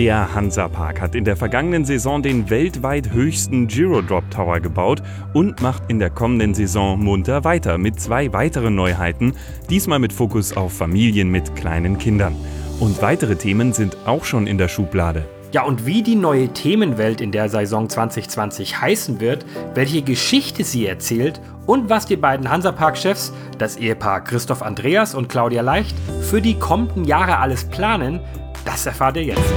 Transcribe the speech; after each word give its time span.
Der 0.00 0.34
Hansa-Park 0.34 0.98
hat 1.02 1.14
in 1.14 1.26
der 1.26 1.36
vergangenen 1.36 1.84
Saison 1.84 2.22
den 2.22 2.48
weltweit 2.48 3.12
höchsten 3.12 3.66
Giro-Drop 3.66 4.30
Tower 4.30 4.58
gebaut 4.58 5.02
und 5.34 5.60
macht 5.60 5.82
in 5.88 5.98
der 5.98 6.08
kommenden 6.08 6.54
Saison 6.54 6.98
munter 6.98 7.44
weiter 7.44 7.76
mit 7.76 8.00
zwei 8.00 8.32
weiteren 8.32 8.74
Neuheiten, 8.74 9.34
diesmal 9.68 9.98
mit 9.98 10.14
Fokus 10.14 10.56
auf 10.56 10.72
Familien 10.72 11.30
mit 11.30 11.54
kleinen 11.54 11.98
Kindern. 11.98 12.34
Und 12.80 13.02
weitere 13.02 13.36
Themen 13.36 13.74
sind 13.74 13.94
auch 14.06 14.24
schon 14.24 14.46
in 14.46 14.56
der 14.56 14.68
Schublade. 14.68 15.26
Ja, 15.52 15.64
und 15.64 15.84
wie 15.84 16.02
die 16.02 16.14
neue 16.14 16.48
Themenwelt 16.48 17.20
in 17.20 17.30
der 17.30 17.50
Saison 17.50 17.86
2020 17.86 18.80
heißen 18.80 19.20
wird, 19.20 19.44
welche 19.74 20.00
Geschichte 20.00 20.64
sie 20.64 20.86
erzählt 20.86 21.42
und 21.66 21.90
was 21.90 22.06
die 22.06 22.16
beiden 22.16 22.48
Hansapark-Chefs, 22.48 23.34
das 23.58 23.76
Ehepaar 23.76 24.24
Christoph 24.24 24.62
Andreas 24.62 25.14
und 25.14 25.28
Claudia 25.28 25.60
Leicht, 25.60 25.94
für 26.22 26.40
die 26.40 26.58
kommenden 26.58 27.04
Jahre 27.04 27.36
alles 27.36 27.64
planen, 27.64 28.20
das 28.64 28.86
erfahrt 28.86 29.16
ihr 29.16 29.24
jetzt. 29.24 29.52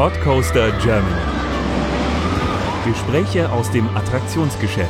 Podcoaster 0.00 0.72
Germany. 0.82 1.14
Gespräche 2.86 3.52
aus 3.52 3.70
dem 3.70 3.86
Attraktionsgeschäft. 3.94 4.88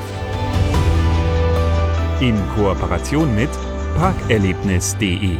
In 2.20 2.38
Kooperation 2.54 3.34
mit 3.34 3.50
parkerlebnis.de. 3.96 5.36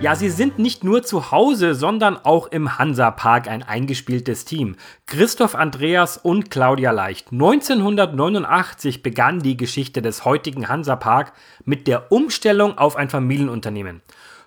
Ja, 0.00 0.14
sie 0.14 0.30
sind 0.30 0.60
nicht 0.60 0.84
nur 0.84 1.02
zu 1.02 1.32
Hause, 1.32 1.74
sondern 1.74 2.16
auch 2.16 2.46
im 2.46 2.78
Hansa-Park 2.78 3.48
ein 3.48 3.64
eingespieltes 3.64 4.44
Team. 4.44 4.76
Christoph 5.06 5.56
Andreas 5.56 6.16
und 6.16 6.52
Claudia 6.52 6.92
Leicht. 6.92 7.32
1989 7.32 9.02
begann 9.02 9.40
die 9.40 9.56
Geschichte 9.56 10.00
des 10.00 10.24
heutigen 10.24 10.68
Hansa-Park 10.68 11.32
mit 11.64 11.88
der 11.88 12.12
Umstellung 12.12 12.78
auf 12.78 12.94
ein 12.94 13.10
Familienunternehmen. 13.10 14.00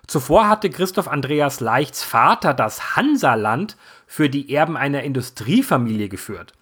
Zuvor 0.06 0.48
hatte 0.48 0.68
Christoph 0.68 1.08
Andreas 1.08 1.60
Leichts 1.60 2.02
Vater 2.02 2.52
das 2.52 2.96
Hansaland 2.96 3.76
für 4.06 4.28
die 4.28 4.54
Erben 4.54 4.76
einer 4.76 5.02
Industriefamilie 5.02 6.08
geführt. 6.08 6.52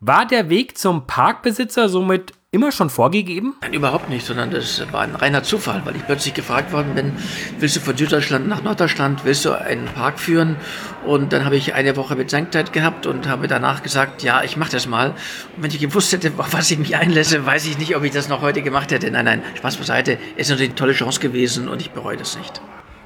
War 0.00 0.26
der 0.26 0.48
Weg 0.48 0.78
zum 0.78 1.06
Parkbesitzer 1.06 1.90
somit 1.90 2.32
immer 2.52 2.72
schon 2.72 2.90
vorgegeben? 2.90 3.54
Nein, 3.60 3.74
überhaupt 3.74 4.08
nicht, 4.08 4.26
sondern 4.26 4.50
das 4.50 4.90
war 4.92 5.02
ein 5.02 5.14
reiner 5.14 5.42
Zufall, 5.42 5.82
weil 5.84 5.94
ich 5.94 6.04
plötzlich 6.04 6.34
gefragt 6.34 6.72
worden 6.72 6.94
bin, 6.94 7.12
willst 7.58 7.76
du 7.76 7.80
von 7.80 7.96
Süddeutschland 7.96 8.48
nach 8.48 8.62
Norddeutschland, 8.62 9.24
willst 9.24 9.44
du 9.44 9.52
einen 9.52 9.84
Park 9.84 10.18
führen? 10.18 10.56
Und 11.04 11.32
dann 11.32 11.44
habe 11.44 11.56
ich 11.56 11.74
eine 11.74 11.96
Woche 11.96 12.16
Bedenkzeit 12.16 12.72
gehabt 12.72 13.06
und 13.06 13.28
habe 13.28 13.46
danach 13.46 13.82
gesagt, 13.82 14.22
ja, 14.22 14.42
ich 14.42 14.56
mache 14.56 14.72
das 14.72 14.86
mal. 14.86 15.10
Und 15.56 15.62
wenn 15.62 15.70
ich 15.70 15.78
gewusst 15.78 16.12
hätte, 16.12 16.32
auf 16.38 16.52
was 16.52 16.70
ich 16.70 16.78
mich 16.78 16.96
einlasse, 16.96 17.44
weiß 17.44 17.66
ich 17.66 17.78
nicht, 17.78 17.94
ob 17.94 18.02
ich 18.02 18.12
das 18.12 18.28
noch 18.28 18.40
heute 18.40 18.62
gemacht 18.62 18.90
hätte. 18.90 19.10
Nein, 19.10 19.26
nein, 19.26 19.42
Spaß 19.56 19.76
beiseite, 19.76 20.18
ist 20.36 20.50
natürlich 20.50 20.70
eine 20.70 20.76
tolle 20.76 20.92
Chance 20.94 21.20
gewesen 21.20 21.68
und 21.68 21.80
ich 21.80 21.90
bereue 21.90 22.16
das 22.16 22.36
nicht. 22.36 22.60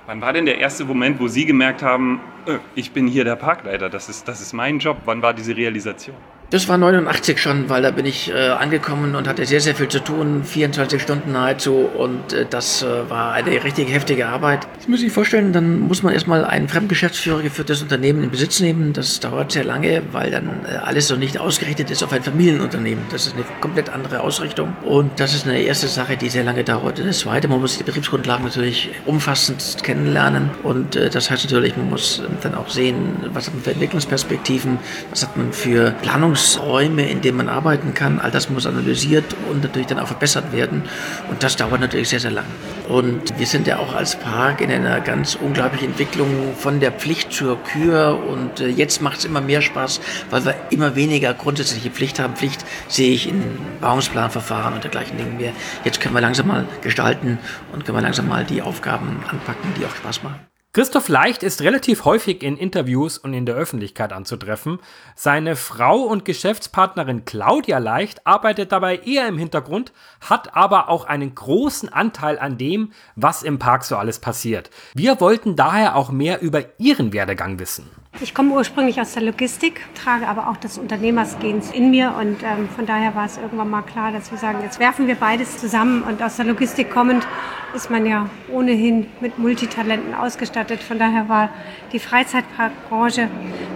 Wann 0.07 0.21
war 0.21 0.35
denn 0.35 0.45
der 0.45 0.59
erste 0.59 0.85
Moment, 0.85 1.19
wo 1.19 1.29
Sie 1.29 1.47
gemerkt 1.47 1.83
haben, 1.83 2.21
äh, 2.47 2.59
ich 2.75 2.93
bin 2.93 3.07
hier 3.07 3.25
der 3.25 3.37
Parkleiter, 3.37 3.89
das 3.89 4.11
ist, 4.11 4.29
das 4.29 4.43
ist 4.43 4.53
mein 4.53 4.79
Job? 4.79 4.99
Wann 5.07 5.23
war 5.23 5.33
diese 5.33 5.57
Realisation? 5.57 6.17
Das 6.55 6.69
war 6.69 6.79
89 6.79 7.43
schon, 7.43 7.69
weil 7.69 7.83
da 7.83 7.91
bin 7.91 8.07
ich 8.07 8.31
äh, 8.31 8.51
angekommen 8.51 9.17
und 9.17 9.27
hatte 9.27 9.45
sehr, 9.45 9.61
sehr 9.61 9.75
viel 9.75 9.89
zu 9.89 9.99
tun, 9.99 10.45
24 10.45 11.03
Stunden 11.03 11.33
nahezu 11.33 11.75
und 11.75 12.33
äh, 12.33 12.47
das 12.49 12.85
äh, 12.85 13.11
war 13.11 13.33
eine 13.33 13.65
richtig 13.65 13.93
heftige 13.93 14.29
Arbeit. 14.29 14.69
Das 14.77 14.87
muss 14.87 15.03
ich 15.03 15.11
vorstellen, 15.11 15.53
dann 15.53 15.81
muss 15.81 16.05
man 16.05 16.15
erstmal 16.15 16.45
einen 16.45 16.69
Fremdgeschäftsführer 16.69 17.43
geführtes 17.43 17.83
Unternehmen 17.83 18.23
in 18.23 18.31
Besitz 18.31 18.61
nehmen. 18.61 18.93
Das 18.93 19.19
dauert 19.19 19.51
sehr 19.51 19.65
lange, 19.65 20.03
weil 20.13 20.31
dann 20.31 20.65
äh, 20.65 20.77
alles 20.77 21.09
so 21.09 21.17
nicht 21.17 21.39
ausgerichtet 21.39 21.91
ist 21.91 22.05
auf 22.05 22.13
ein 22.13 22.23
Familienunternehmen. 22.23 23.03
Das 23.11 23.27
ist 23.27 23.35
eine 23.35 23.45
komplett 23.61 23.91
andere 23.91 24.21
Ausrichtung 24.21 24.77
und 24.85 25.19
das 25.19 25.35
ist 25.35 25.49
eine 25.49 25.61
erste 25.61 25.89
Sache, 25.89 26.17
die 26.17 26.29
sehr 26.29 26.45
lange 26.45 26.63
dauert. 26.63 27.01
Und 27.01 27.09
das 27.09 27.19
zweite, 27.19 27.49
man 27.49 27.63
muss 27.63 27.79
die 27.79 27.83
Betriebsgrundlagen 27.83 28.45
natürlich 28.45 28.91
umfassend 29.07 29.79
kennenlernen 29.83 30.51
und 30.63 30.95
äh, 30.95 31.11
das 31.11 31.33
heißt 31.33 31.47
natürlich, 31.47 31.77
man 31.77 31.91
muss 31.91 32.23
dann 32.43 32.55
auch 32.55 32.69
sehen, 32.69 33.17
was 33.33 33.49
hat 33.49 33.55
man 33.55 33.65
für 33.65 33.73
Entwicklungsperspektiven, 33.73 34.79
was 35.11 35.25
hat 35.25 35.37
man 35.37 35.53
für 35.53 35.91
Planung 36.03 36.37
Planungsräume, 36.45 37.09
in 37.09 37.21
denen 37.23 37.39
man 37.39 37.49
arbeiten 37.49 37.95
kann. 37.95 38.21
All 38.21 38.31
das 38.31 38.51
muss 38.51 38.67
analysiert 38.67 39.25
und 39.51 39.63
natürlich 39.63 39.87
dann 39.87 39.99
auch 39.99 40.07
verbessert 40.07 40.53
werden. 40.53 40.83
Und 41.31 41.43
das 41.43 41.57
dauert 41.57 41.81
natürlich 41.81 42.11
sehr, 42.11 42.21
sehr 42.21 42.31
lang. 42.31 42.45
Und 42.89 43.39
wir 43.39 43.47
sind 43.47 43.67
ja 43.67 43.79
auch 43.79 43.95
als 43.95 44.17
Park 44.17 44.61
in 44.61 44.71
einer 44.71 45.01
ganz 45.01 45.35
unglaublichen 45.35 45.89
Entwicklung 45.89 46.55
von 46.57 46.81
der 46.81 46.93
Pflicht 46.93 47.33
zur 47.33 47.63
Kür. 47.63 48.21
Und 48.29 48.61
äh, 48.61 48.69
jetzt 48.69 49.01
macht 49.01 49.19
es 49.19 49.25
immer 49.25 49.41
mehr 49.41 49.63
Spaß, 49.63 50.01
weil 50.31 50.45
wir 50.45 50.55
immer 50.71 50.95
weniger 50.97 51.33
grundsätzliche 51.33 51.91
Pflicht 51.91 52.19
haben. 52.19 52.37
Pflicht 52.37 52.65
sehe 52.89 53.15
ich 53.15 53.29
in 53.29 53.43
Bauungsplanverfahren 53.81 54.75
und 54.75 54.85
dergleichen 54.85 55.17
Dingen 55.17 55.39
mehr. 55.39 55.53
Jetzt 55.85 56.01
können 56.01 56.15
wir 56.15 56.21
langsam 56.21 56.49
mal 56.49 56.67
gestalten 56.83 57.39
und 57.73 57.85
können 57.85 57.97
wir 57.97 58.03
langsam 58.03 58.29
mal 58.29 58.45
die 58.45 58.61
Aufgaben 58.61 59.23
anpacken, 59.29 59.73
die 59.79 59.87
auch 59.87 59.97
Spaß 59.97 60.23
machen. 60.23 60.54
Christoph 60.75 61.09
Leicht 61.09 61.45
ist 61.45 61.63
relativ 61.63 62.05
häufig 62.05 62.43
in 62.43 62.57
Interviews 62.57 63.17
und 63.17 63.33
in 63.33 63.47
der 63.47 63.55
Öffentlichkeit 63.55 64.13
anzutreffen. 64.13 64.81
Seine 65.15 65.55
Frau 65.55 66.01
und 66.01 66.25
Geschäftspartnerin 66.25 67.25
Claudia 67.25 67.79
Leicht 67.79 68.27
arbeitet 68.27 68.73
dabei 68.73 68.97
eher 68.97 69.29
im 69.29 69.39
Hintergrund, 69.39 69.93
hat 70.21 70.57
aber 70.57 70.89
auch 70.89 71.05
einen 71.05 71.33
großen 71.33 71.93
Anteil 71.93 72.41
an 72.41 72.59
dem, 72.59 72.91
was 73.15 73.45
im 73.45 73.61
Park 73.61 73.85
so 73.85 73.97
alles 73.97 74.19
passiert. 74.19 74.69
Wir 74.95 75.21
wollten 75.21 75.55
daher 75.55 75.95
auch 75.95 76.11
mehr 76.11 76.43
über 76.43 76.65
ihren 76.81 77.13
Werdegang 77.13 77.61
wissen. 77.61 77.89
Ich 78.21 78.33
komme 78.33 78.55
ursprünglich 78.55 79.01
aus 79.01 79.15
der 79.15 79.25
Logistik, 79.25 79.81
trage 79.97 80.29
aber 80.29 80.49
auch 80.49 80.57
das 80.57 80.79
Unternehmersgens 80.79 81.73
in 81.73 81.91
mir 81.91 82.15
und 82.17 82.45
ähm, 82.45 82.69
von 82.69 82.87
daher 82.87 83.17
war 83.17 83.27
es 83.27 83.39
irgendwann 83.39 83.69
mal 83.69 83.83
klar, 83.83 84.13
dass 84.13 84.31
wir 84.31 84.39
sagen, 84.39 84.59
jetzt 84.63 84.79
werfen 84.79 85.09
wir 85.09 85.17
beides 85.17 85.59
zusammen 85.59 86.05
und 86.05 86.23
aus 86.23 86.37
der 86.37 86.45
Logistik 86.45 86.93
kommend 86.93 87.27
ist 87.75 87.91
man 87.91 88.07
ja 88.07 88.31
ohnehin 88.53 89.09
mit 89.21 89.41
Multitalenten 89.41 90.15
ausgestattet. 90.15 90.81
Von 90.81 91.01
daher 91.01 91.29
war 91.29 91.49
die 91.93 91.99
Freizeitparkbranche 91.99 93.29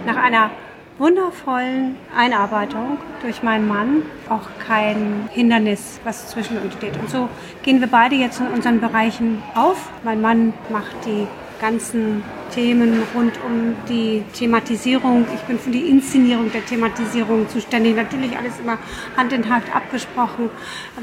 nach 0.05 0.15
einer 0.15 0.51
wundervollen 0.99 1.97
Einarbeitung 2.15 2.97
durch 3.21 3.43
meinen 3.43 3.67
Mann 3.67 4.03
auch 4.29 4.47
kein 4.65 5.27
Hindernis, 5.31 5.99
was 6.05 6.29
zwischen 6.29 6.57
uns 6.59 6.73
steht. 6.75 6.97
Und 6.97 7.09
so 7.09 7.27
gehen 7.63 7.81
wir 7.81 7.87
beide 7.87 8.15
jetzt 8.15 8.39
in 8.39 8.47
unseren 8.47 8.79
Bereichen 8.79 9.43
auf. 9.53 9.89
Mein 10.03 10.21
Mann 10.21 10.53
macht 10.69 10.95
die 11.05 11.27
ganzen 11.59 12.23
Themen 12.53 13.03
rund 13.13 13.33
um 13.45 13.75
die 13.87 14.23
Thematisierung. 14.33 15.25
Ich 15.33 15.41
bin 15.41 15.59
für 15.59 15.69
die 15.69 15.89
Inszenierung 15.89 16.51
der 16.51 16.65
Thematisierung 16.65 17.47
zuständig. 17.49 17.95
Natürlich 17.95 18.37
alles 18.37 18.59
immer 18.59 18.77
Hand 19.15 19.33
in 19.33 19.49
Hand 19.49 19.63
abgesprochen. 19.75 20.49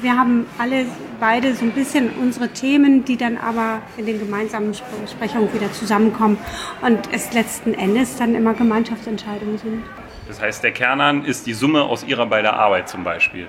Wir 0.01 0.17
haben 0.17 0.47
alle 0.59 0.87
beide 1.21 1.55
so 1.55 1.65
ein 1.65 1.73
bisschen 1.73 2.11
unsere 2.21 2.49
Themen, 2.49 3.05
die 3.05 3.17
dann 3.17 3.37
aber 3.39 3.83
in 3.97 4.07
den 4.07 4.19
gemeinsamen 4.19 4.73
Besprechungen 5.03 5.53
wieder 5.53 5.73
zusammenkommen 5.73 6.39
und 6.83 6.99
es 7.13 7.33
letzten 7.33 7.75
Endes 7.75 8.17
dann 8.17 8.35
immer 8.35 8.55
Gemeinschaftsentscheidungen 8.55 9.59
sind. 9.59 9.85
Das 10.27 10.41
heißt, 10.41 10.65
der 10.65 10.73
Kernern 10.73 11.25
ist 11.25 11.47
die 11.47 11.55
Summe 11.55 11.85
aus 11.85 12.03
Ihrer 12.05 12.27
beider 12.27 12.55
Arbeit 12.55 12.89
zum 12.89 13.05
Beispiel. 13.05 13.47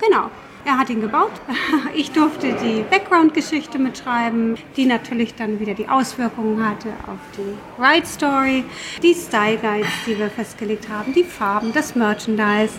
Genau. 0.00 0.30
Er 0.64 0.78
hat 0.78 0.90
ihn 0.90 1.00
gebaut. 1.00 1.32
Ich 1.94 2.12
durfte 2.12 2.52
die 2.52 2.84
Background-Geschichte 2.90 3.78
mitschreiben, 3.78 4.56
die 4.76 4.84
natürlich 4.84 5.34
dann 5.34 5.58
wieder 5.58 5.74
die 5.74 5.88
Auswirkungen 5.88 6.64
hatte 6.68 6.90
auf 7.06 7.18
die 7.36 7.82
Ride 7.82 8.06
Story, 8.06 8.64
die 9.02 9.14
Style 9.14 9.56
Guides, 9.56 9.88
die 10.06 10.18
wir 10.18 10.28
festgelegt 10.28 10.88
haben, 10.88 11.12
die 11.12 11.24
Farben, 11.24 11.72
das 11.72 11.94
Merchandise. 11.96 12.74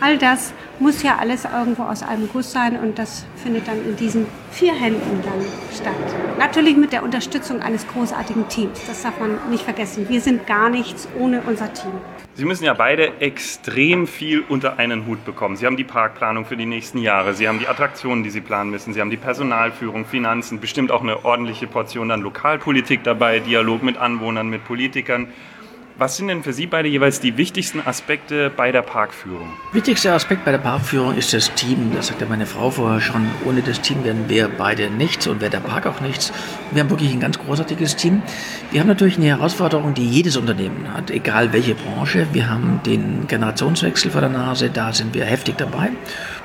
All 0.00 0.16
das 0.16 0.54
muss 0.78 1.02
ja 1.02 1.16
alles 1.18 1.44
irgendwo 1.44 1.82
aus 1.82 2.02
einem 2.02 2.28
Guss 2.32 2.52
sein 2.52 2.78
und 2.78 2.98
das 2.98 3.24
findet 3.36 3.68
dann 3.68 3.84
in 3.84 3.96
diesen 3.96 4.26
vier 4.50 4.74
Händen 4.74 5.22
dann 5.22 5.44
statt. 5.74 5.94
Natürlich 6.38 6.76
mit 6.76 6.92
der 6.92 7.02
Unterstützung 7.02 7.60
eines 7.60 7.86
großartigen 7.88 8.48
Teams. 8.48 8.80
Das 8.86 9.02
darf 9.02 9.18
man 9.20 9.38
nicht 9.50 9.64
vergessen. 9.64 10.08
Wir 10.08 10.20
sind 10.20 10.46
gar 10.46 10.70
nichts 10.70 11.08
ohne 11.18 11.42
unser 11.42 11.72
Team. 11.72 11.92
Sie 12.34 12.46
müssen 12.46 12.64
ja 12.64 12.72
beide 12.72 13.20
extrem 13.20 14.06
viel 14.06 14.42
unter 14.48 14.78
einen 14.78 15.06
Hut 15.06 15.22
bekommen. 15.26 15.56
Sie 15.56 15.66
haben 15.66 15.76
die 15.76 15.84
Parkplanung 15.84 16.46
für 16.46 16.56
die 16.56 16.64
nächsten 16.64 16.96
Jahre, 16.96 17.21
Sie 17.32 17.48
haben 17.48 17.58
die 17.58 17.68
Attraktionen, 17.68 18.24
die 18.24 18.30
Sie 18.30 18.40
planen 18.40 18.70
müssen, 18.70 18.92
Sie 18.92 19.00
haben 19.00 19.10
die 19.10 19.16
Personalführung, 19.16 20.04
Finanzen, 20.04 20.60
bestimmt 20.60 20.90
auch 20.90 21.02
eine 21.02 21.24
ordentliche 21.24 21.66
Portion 21.66 22.08
dann 22.08 22.20
Lokalpolitik 22.20 23.04
dabei, 23.04 23.38
Dialog 23.38 23.82
mit 23.82 23.96
Anwohnern, 23.96 24.48
mit 24.48 24.64
Politikern. 24.64 25.28
Was 25.98 26.16
sind 26.16 26.28
denn 26.28 26.42
für 26.42 26.54
Sie 26.54 26.66
beide 26.66 26.88
jeweils 26.88 27.20
die 27.20 27.36
wichtigsten 27.36 27.80
Aspekte 27.80 28.50
bei 28.50 28.72
der 28.72 28.80
Parkführung? 28.80 29.52
Wichtigster 29.72 30.14
Aspekt 30.14 30.42
bei 30.42 30.50
der 30.50 30.58
Parkführung 30.58 31.14
ist 31.16 31.34
das 31.34 31.52
Team. 31.54 31.92
Das 31.94 32.06
sagte 32.06 32.24
meine 32.24 32.46
Frau 32.46 32.70
vorher 32.70 33.00
schon. 33.00 33.28
Ohne 33.44 33.60
das 33.60 33.82
Team 33.82 34.02
wären 34.02 34.26
wir 34.28 34.48
beide 34.48 34.88
nichts 34.88 35.26
und 35.26 35.42
wäre 35.42 35.50
der 35.50 35.60
Park 35.60 35.86
auch 35.86 36.00
nichts. 36.00 36.32
Wir 36.70 36.82
haben 36.82 36.88
wirklich 36.88 37.12
ein 37.12 37.20
ganz 37.20 37.38
großartiges 37.38 37.96
Team. 37.96 38.22
Wir 38.70 38.80
haben 38.80 38.88
natürlich 38.88 39.18
eine 39.18 39.26
Herausforderung, 39.26 39.92
die 39.92 40.08
jedes 40.08 40.38
Unternehmen 40.38 40.92
hat, 40.94 41.10
egal 41.10 41.52
welche 41.52 41.74
Branche. 41.74 42.26
Wir 42.32 42.48
haben 42.48 42.80
den 42.86 43.26
Generationswechsel 43.26 44.10
vor 44.10 44.22
der 44.22 44.30
Nase, 44.30 44.70
da 44.70 44.94
sind 44.94 45.12
wir 45.12 45.26
heftig 45.26 45.58
dabei. 45.58 45.90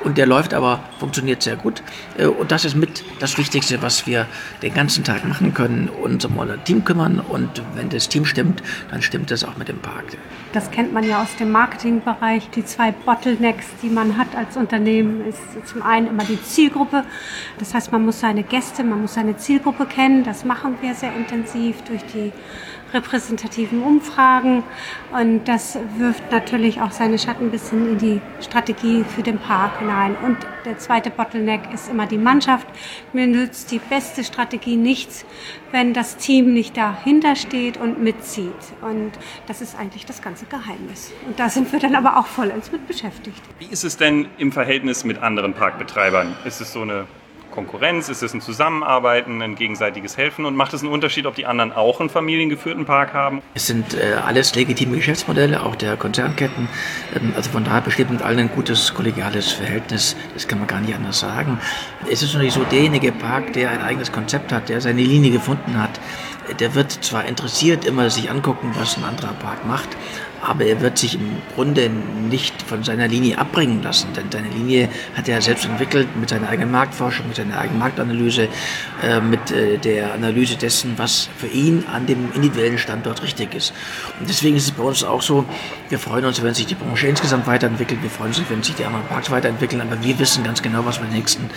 Und 0.04 0.18
der 0.18 0.26
läuft 0.26 0.54
aber, 0.54 0.82
funktioniert 1.00 1.42
sehr 1.42 1.56
gut. 1.56 1.82
Äh, 2.18 2.28
und 2.28 2.52
das 2.52 2.66
ist 2.66 2.76
mit 2.76 3.04
das 3.20 3.38
Wichtigste, 3.38 3.82
was 3.82 4.06
wir 4.06 4.28
den 4.62 4.74
ganzen 4.74 5.04
Tag 5.04 5.26
machen 5.26 5.54
können, 5.54 5.90
uns 5.90 6.24
um 6.26 6.38
unser 6.38 6.64
Team 6.64 6.84
kümmern. 6.84 7.20
Und 7.20 7.62
wenn 7.76 7.90
das 7.90 8.10
Team 8.10 8.26
stimmt, 8.26 8.62
dann 8.92 9.02
stimmt 9.02 9.32
das 9.32 9.37
auch 9.46 9.58
mit 9.58 9.68
dem 9.68 9.80
Park. 9.80 10.06
Das 10.54 10.72
kennt 10.72 10.94
man 10.94 11.04
ja 11.04 11.22
aus 11.22 11.36
dem 11.36 11.52
Marketingbereich. 11.52 12.50
Die 12.52 12.64
zwei 12.64 12.92
Bottlenecks, 12.92 13.68
die 13.82 13.90
man 13.90 14.18
hat 14.18 14.36
als 14.36 14.58
Unternehmen, 14.58 15.26
ist 15.26 15.42
zum 15.66 15.82
einen 15.82 16.08
immer 16.08 16.24
die 16.24 16.42
Zielgruppe. 16.42 17.04
Das 17.60 17.74
heißt, 17.74 17.92
man 17.92 18.06
muss 18.06 18.20
seine 18.20 18.44
Gäste, 18.44 18.84
man 18.84 19.02
muss 19.02 19.16
seine 19.16 19.38
Zielgruppe 19.38 19.86
kennen. 19.86 20.24
Das 20.24 20.46
machen 20.46 20.78
wir 20.82 20.96
sehr 20.96 21.16
intensiv 21.16 21.82
durch 21.84 22.04
die 22.06 22.32
repräsentativen 22.94 23.84
Umfragen. 23.84 24.64
Und 25.12 25.46
das 25.48 25.78
wirft 25.98 26.32
natürlich 26.32 26.82
auch 26.82 26.92
seine 26.92 27.20
Schatten 27.20 27.46
ein 27.46 27.52
bisschen 27.52 27.92
in 27.92 27.98
die 27.98 28.22
Strategie 28.42 29.04
für 29.04 29.24
den 29.24 29.40
Park 29.40 29.80
hinein. 29.80 30.16
Und 30.24 30.38
der 30.66 30.78
zweite 30.78 31.10
Bottleneck 31.10 31.74
ist 31.74 31.90
immer 31.90 32.08
die 32.08 32.18
Mannschaft. 32.18 32.68
Mir 33.14 33.28
nützt 33.28 33.72
die 33.72 33.80
beste 33.80 34.24
Strategie 34.24 34.76
nichts, 34.76 35.26
wenn 35.72 35.94
das 35.94 36.18
Team 36.18 36.54
nicht 36.54 36.78
dahinter 36.78 37.36
steht 37.36 37.78
und 37.78 38.02
mitzieht. 38.02 38.54
Und 38.82 39.12
das 39.48 39.62
ist 39.62 39.78
eigentlich 39.78 40.06
das 40.06 40.22
ganze 40.22 40.46
Geheimnis. 40.46 41.12
Und 41.26 41.40
da 41.40 41.50
sind 41.50 41.72
wir 41.72 41.80
dann 41.80 41.96
aber 41.96 42.18
auch 42.18 42.28
vollends 42.28 42.72
mit 42.72 42.88
beschäftigt. 42.88 43.42
Wie 43.60 43.68
ist 43.68 43.84
es 43.84 43.98
denn 43.98 44.28
im 44.38 44.52
Verhältnis 44.52 45.04
mit 45.04 45.22
anderen 45.22 45.54
Parkbetreibern? 45.54 46.36
Ist 46.46 46.62
es 46.62 46.74
so 46.74 46.82
eine 46.82 47.08
Konkurrenz? 47.58 48.08
Ist 48.08 48.22
es 48.22 48.36
ein 48.36 48.42
Zusammenarbeiten, 48.42 49.42
ein 49.42 49.56
gegenseitiges 49.56 50.16
Helfen? 50.16 50.46
Und 50.46 50.56
macht 50.56 50.76
es 50.76 50.84
einen 50.84 50.92
Unterschied, 50.92 51.26
ob 51.26 51.34
die 51.34 51.48
anderen 51.48 51.74
auch 51.74 52.00
einen 52.00 52.10
familiengeführten 52.10 52.86
Park 52.86 53.16
haben? 53.16 53.42
Es 53.56 53.66
sind 53.66 53.96
äh, 53.96 54.14
alles 54.24 54.54
legitime 54.54 54.96
Geschäftsmodelle, 54.96 55.64
auch 55.64 55.76
der 55.76 55.98
Konzernketten. 55.98 56.70
Ähm, 57.16 57.34
also 57.36 57.50
von 57.50 57.64
daher 57.64 57.82
besteht 57.82 58.12
mit 58.12 58.22
allen 58.22 58.38
ein 58.38 58.50
gutes 58.50 58.94
kollegiales 58.94 59.54
Verhältnis. 59.54 60.16
Das 60.36 60.48
kann 60.48 60.60
man 60.60 60.68
gar 60.68 60.82
nicht 60.82 60.94
anders 60.94 61.20
sagen. 61.20 61.60
Es 62.12 62.22
ist 62.22 62.36
natürlich 62.36 62.54
so, 62.54 62.64
derjenige 62.64 63.12
Park, 63.12 63.54
der 63.54 63.72
ein 63.72 63.82
eigenes 63.82 64.12
Konzept 64.12 64.52
hat, 64.52 64.70
der 64.70 64.80
seine 64.80 65.02
Linie 65.02 65.32
gefunden 65.32 65.82
hat, 65.82 66.00
der 66.60 66.76
wird 66.76 66.92
zwar 66.92 67.26
interessiert 67.26 67.86
immer 67.86 68.10
sich 68.10 68.30
angucken, 68.30 68.72
was 68.78 68.98
ein 68.98 69.04
anderer 69.04 69.34
Park 69.34 69.66
macht, 69.66 69.90
aber 70.42 70.66
er 70.66 70.82
wird 70.82 70.98
sich 70.98 71.16
im 71.16 71.38
Grunde 71.56 71.90
nicht 71.90 72.62
von 72.62 72.84
seiner 72.84 73.08
Linie 73.08 73.38
abbringen 73.38 73.82
lassen, 73.82 74.14
denn 74.16 74.26
seine 74.32 74.50
Linie 74.50 74.90
hat 75.16 75.28
er 75.28 75.42
selbst 75.42 75.66
entwickelt 75.66 76.08
mit 76.20 76.30
seiner 76.30 76.50
eigenen 76.50 76.72
Marktforschung, 76.72 77.28
mit 77.28 77.38
seiner 77.38 77.58
eigenen 77.58 77.80
Marktanalyse, 77.80 78.48
äh, 79.04 79.20
mit 79.20 79.52
äh, 79.52 79.78
der 79.78 80.14
Analyse 80.14 80.56
dessen, 80.56 80.94
was 80.98 81.30
für 81.38 81.48
ihn 81.48 81.84
an 81.92 82.06
dem 82.06 82.32
individuellen 82.34 82.78
Standort 82.78 83.24
richtig 83.24 83.54
ist. 83.56 83.74
Und 84.20 84.30
deswegen 84.30 84.56
ist 84.58 84.66
es 84.66 84.72
bei 84.72 84.84
uns 84.84 85.04
auch 85.04 85.22
so, 85.22 85.46
wir 85.90 86.00
freuen 86.00 86.26
uns, 86.26 86.42
wenn 86.44 86.54
sich 86.54 86.68
die 86.68 86.76
Branche 86.76 87.08
insgesamt 87.08 87.48
weiterentwickelt, 87.48 88.02
wir 88.04 88.10
freuen 88.10 88.30
uns, 88.30 88.42
wenn 88.50 88.64
sich 88.64 88.76
die 88.76 88.86
anderen 88.86 89.06
Parks 89.08 89.32
weiterentwickeln, 89.32 89.82
aber 89.82 90.02
wir 90.04 90.20
wissen 90.20 90.44
ganz 90.44 90.62
genau, 90.62 90.86
was 90.86 90.98
wir 91.00 91.06
in 91.06 91.12
den 91.12 91.18
nächsten 91.18 91.50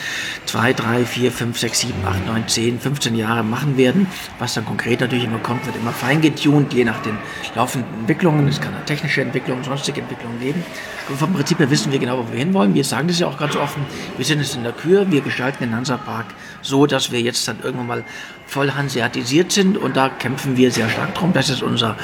zwei, 0.47 0.73
drei, 0.73 1.05
vier, 1.05 1.31
fünf, 1.31 1.59
sechs, 1.59 1.81
sieben, 1.81 2.05
acht, 2.07 2.27
neun, 2.27 2.49
zehn, 2.49 2.81
15 2.81 3.15
Jahre 3.15 3.43
machen 3.43 3.77
werden. 3.77 4.07
Was 4.39 4.55
dann 4.55 4.65
konkret 4.65 4.80
natürlich 4.87 5.25
immer 5.25 5.39
kommt, 5.39 5.67
wird 5.67 5.77
immer 5.77 5.93
fein 5.93 6.21
getunt, 6.21 6.73
je 6.73 6.85
nach 6.85 7.01
den 7.03 7.17
laufenden 7.55 7.93
Entwicklungen. 8.01 8.49
Es 8.49 8.61
kann 8.61 8.73
technische 8.87 9.23
Entwicklung, 9.23 9.63
sonstige 9.63 10.01
Entwicklung 10.01 10.39
geben. 10.41 10.65
Und 11.09 11.19
vom 11.19 11.33
Prinzip 11.33 11.59
her 11.59 11.71
wissen 11.71 11.93
wir 11.93 11.99
genau, 11.99 12.19
wo 12.19 12.33
wir 12.33 12.39
hinwollen. 12.39 12.75
Wir 12.75 12.85
sagen 12.85 13.09
das 13.09 13.19
ja 13.19 13.27
auch 13.27 13.39
ganz 13.39 13.57
offen. 13.57 13.85
Wir 14.17 14.25
sind 14.25 14.41
jetzt 14.41 14.55
in 14.55 14.63
der 14.63 14.73
Kür. 14.73 15.11
Wir 15.11 15.21
gestalten 15.21 15.65
den 15.65 15.75
Hansapark 15.75 16.27
so, 16.63 16.87
dass 16.87 17.11
wir 17.11 17.21
jetzt 17.21 17.47
dann 17.49 17.59
irgendwann 17.63 17.87
mal 17.87 18.05
voll 18.47 18.73
hanseatisiert 18.73 19.53
sind. 19.53 19.77
Und 19.77 19.97
da 19.97 20.09
kämpfen 20.09 20.57
wir 20.57 20.71
sehr 20.71 20.89
stark 20.89 21.15
drum. 21.15 21.33
Das 21.33 21.51
ist 21.51 21.63
unser 21.63 21.97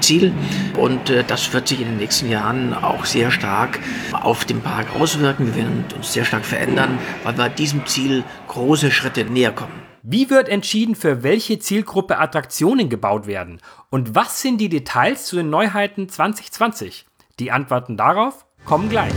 Ziel. 0.00 0.32
Und 0.78 1.10
äh, 1.10 1.24
das 1.26 1.52
wird 1.52 1.68
sich 1.68 1.80
in 1.80 1.88
den 1.88 1.96
nächsten 1.98 2.30
Jahren 2.30 2.74
auch 2.74 3.04
sehr 3.04 3.30
stark 3.30 3.78
auf 4.12 4.44
den 4.44 4.60
Park 4.60 4.94
auswirken. 4.98 5.46
Wir 5.46 5.56
werden 5.56 5.84
uns 5.96 6.12
sehr 6.12 6.24
stark 6.24 6.44
verändern, 6.44 6.98
weil 7.24 7.36
wir 7.38 7.48
diesem 7.48 7.86
Ziel 7.86 8.24
große 8.48 8.90
Schritte 8.90 9.24
näher 9.24 9.52
kommen. 9.52 9.89
Wie 10.02 10.30
wird 10.30 10.48
entschieden, 10.48 10.94
für 10.94 11.22
welche 11.22 11.58
Zielgruppe 11.58 12.16
Attraktionen 12.16 12.88
gebaut 12.88 13.26
werden? 13.26 13.60
Und 13.90 14.14
was 14.14 14.40
sind 14.40 14.58
die 14.58 14.70
Details 14.70 15.26
zu 15.26 15.36
den 15.36 15.50
Neuheiten 15.50 16.08
2020? 16.08 17.04
Die 17.38 17.52
Antworten 17.52 17.98
darauf 17.98 18.46
kommen 18.64 18.88
gleich. 18.88 19.12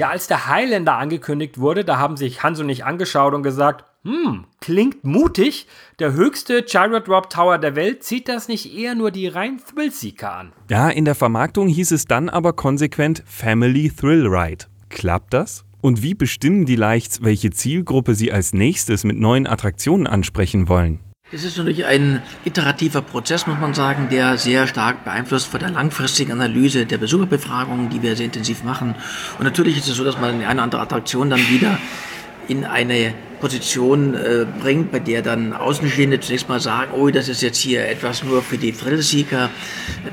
Ja, 0.00 0.08
als 0.08 0.26
der 0.26 0.48
Highlander 0.48 0.94
angekündigt 0.94 1.58
wurde, 1.58 1.84
da 1.84 1.98
haben 1.98 2.16
sich 2.16 2.42
Hans 2.42 2.58
und 2.58 2.68
ich 2.68 2.84
angeschaut 2.84 3.32
und 3.32 3.44
gesagt, 3.44 3.84
hm, 4.04 4.46
klingt 4.60 5.04
mutig. 5.04 5.68
Der 6.00 6.12
höchste 6.12 6.62
Gyro 6.62 6.98
Drop 6.98 7.30
Tower 7.30 7.58
der 7.58 7.76
Welt 7.76 8.02
zieht 8.02 8.28
das 8.28 8.48
nicht 8.48 8.74
eher 8.74 8.96
nur 8.96 9.12
die 9.12 9.28
rein 9.28 9.60
Thrillseeker 9.64 10.32
an? 10.32 10.52
Ja, 10.68 10.88
in 10.88 11.04
der 11.04 11.14
Vermarktung 11.14 11.68
hieß 11.68 11.92
es 11.92 12.06
dann 12.06 12.28
aber 12.28 12.52
konsequent 12.52 13.22
Family 13.26 13.90
Thrill 13.90 14.26
Ride. 14.26 14.64
Klappt 14.88 15.32
das? 15.32 15.64
Und 15.80 16.02
wie 16.02 16.14
bestimmen 16.14 16.66
die 16.66 16.74
Leichts, 16.74 17.22
welche 17.22 17.50
Zielgruppe 17.50 18.16
sie 18.16 18.32
als 18.32 18.52
nächstes 18.52 19.04
mit 19.04 19.20
neuen 19.20 19.46
Attraktionen 19.46 20.08
ansprechen 20.08 20.68
wollen? 20.68 20.98
Es 21.30 21.44
ist 21.44 21.56
natürlich 21.56 21.86
ein 21.86 22.22
iterativer 22.44 23.02
Prozess, 23.02 23.46
muss 23.46 23.58
man 23.58 23.72
sagen, 23.72 24.08
der 24.10 24.36
sehr 24.36 24.66
stark 24.66 25.04
beeinflusst 25.04 25.46
von 25.46 25.60
der 25.60 25.70
langfristigen 25.70 26.32
Analyse 26.32 26.86
der 26.86 26.98
Besucherbefragungen, 26.98 27.88
die 27.88 28.02
wir 28.02 28.16
sehr 28.16 28.26
intensiv 28.26 28.64
machen. 28.64 28.96
Und 29.38 29.44
natürlich 29.44 29.78
ist 29.78 29.88
es 29.88 29.96
so, 29.96 30.04
dass 30.04 30.20
man 30.20 30.42
eine 30.42 30.52
oder 30.52 30.62
andere 30.62 30.82
Attraktion 30.82 31.30
dann 31.30 31.40
wieder 31.48 31.78
in 32.48 32.64
eine 32.64 33.14
Position 33.40 34.14
äh, 34.14 34.46
bringt, 34.60 34.92
bei 34.92 35.00
der 35.00 35.20
dann 35.20 35.52
Außenstehende 35.52 36.20
zunächst 36.20 36.48
mal 36.48 36.60
sagen, 36.60 36.92
oh, 36.96 37.10
das 37.10 37.28
ist 37.28 37.42
jetzt 37.42 37.58
hier 37.58 37.88
etwas 37.88 38.22
nur 38.22 38.40
für 38.40 38.56
die 38.56 38.70
Thrillseeker. 38.70 39.50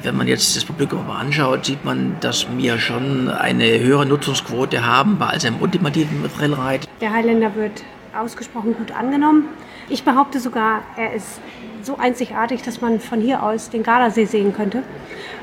Wenn 0.01 0.17
man 0.17 0.27
jetzt 0.27 0.55
das 0.55 0.65
Publikum 0.65 1.05
mal 1.05 1.19
anschaut, 1.19 1.65
sieht 1.65 1.85
man, 1.85 2.17
dass 2.21 2.47
wir 2.57 2.79
schon 2.79 3.29
eine 3.29 3.79
höhere 3.79 4.07
Nutzungsquote 4.07 4.83
haben 4.83 5.19
bei 5.19 5.27
als 5.27 5.45
einem 5.45 5.61
ultimativen 5.61 6.27
Thrillride. 6.35 6.87
Der 7.01 7.13
Highlander 7.13 7.55
wird 7.55 7.83
ausgesprochen 8.19 8.75
gut 8.75 8.91
angenommen. 8.91 9.45
Ich 9.89 10.03
behaupte 10.03 10.39
sogar, 10.39 10.81
er 10.97 11.13
ist 11.13 11.39
so 11.83 11.97
einzigartig, 11.97 12.63
dass 12.63 12.81
man 12.81 12.99
von 12.99 13.21
hier 13.21 13.43
aus 13.43 13.69
den 13.69 13.83
Gardasee 13.83 14.25
sehen 14.25 14.53
könnte. 14.53 14.83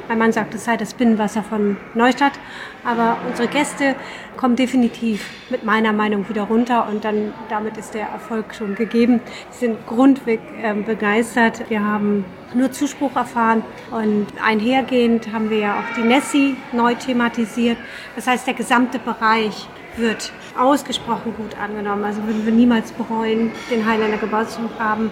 Mein 0.09 0.19
Mann 0.19 0.33
sagt, 0.33 0.55
es 0.55 0.65
sei 0.65 0.77
das 0.77 0.95
Binnenwasser 0.95 1.43
von 1.43 1.77
Neustadt. 1.95 2.33
Aber 2.85 3.17
unsere 3.29 3.49
Gäste 3.49 3.97
kommen 4.37 4.55
definitiv 4.55 5.31
mit 5.51 5.65
meiner 5.65 5.93
Meinung 5.93 6.29
wieder 6.29 6.43
runter 6.43 6.87
und 6.89 7.05
dann 7.05 7.33
damit 7.49 7.77
ist 7.77 7.95
der 7.95 8.07
Erfolg 8.09 8.55
schon 8.55 8.75
gegeben. 8.75 9.21
Sie 9.51 9.67
sind 9.67 9.87
grundweg 9.87 10.41
äh, 10.63 10.75
begeistert. 10.75 11.69
Wir 11.69 11.85
haben 11.85 12.25
nur 12.55 12.71
Zuspruch 12.71 13.17
erfahren 13.17 13.63
und 13.91 14.27
einhergehend 14.45 15.33
haben 15.33 15.51
wir 15.51 15.59
ja 15.59 15.75
auch 15.81 15.97
die 15.97 16.07
Nessie 16.07 16.57
neu 16.73 16.95
thematisiert. 16.95 17.79
Das 18.15 18.27
heißt, 18.27 18.47
der 18.47 18.55
gesamte 18.55 18.99
Bereich 18.99 19.69
wird 19.97 20.33
ausgesprochen 20.59 21.35
gut 21.37 21.59
angenommen. 21.59 22.05
Also 22.05 22.23
würden 22.25 22.45
wir 22.45 22.53
niemals 22.53 22.93
bereuen, 22.93 23.53
den 23.71 23.87
Highlander 23.87 24.19
gebaut 24.19 24.51
zu 24.51 24.61
haben. 24.79 25.11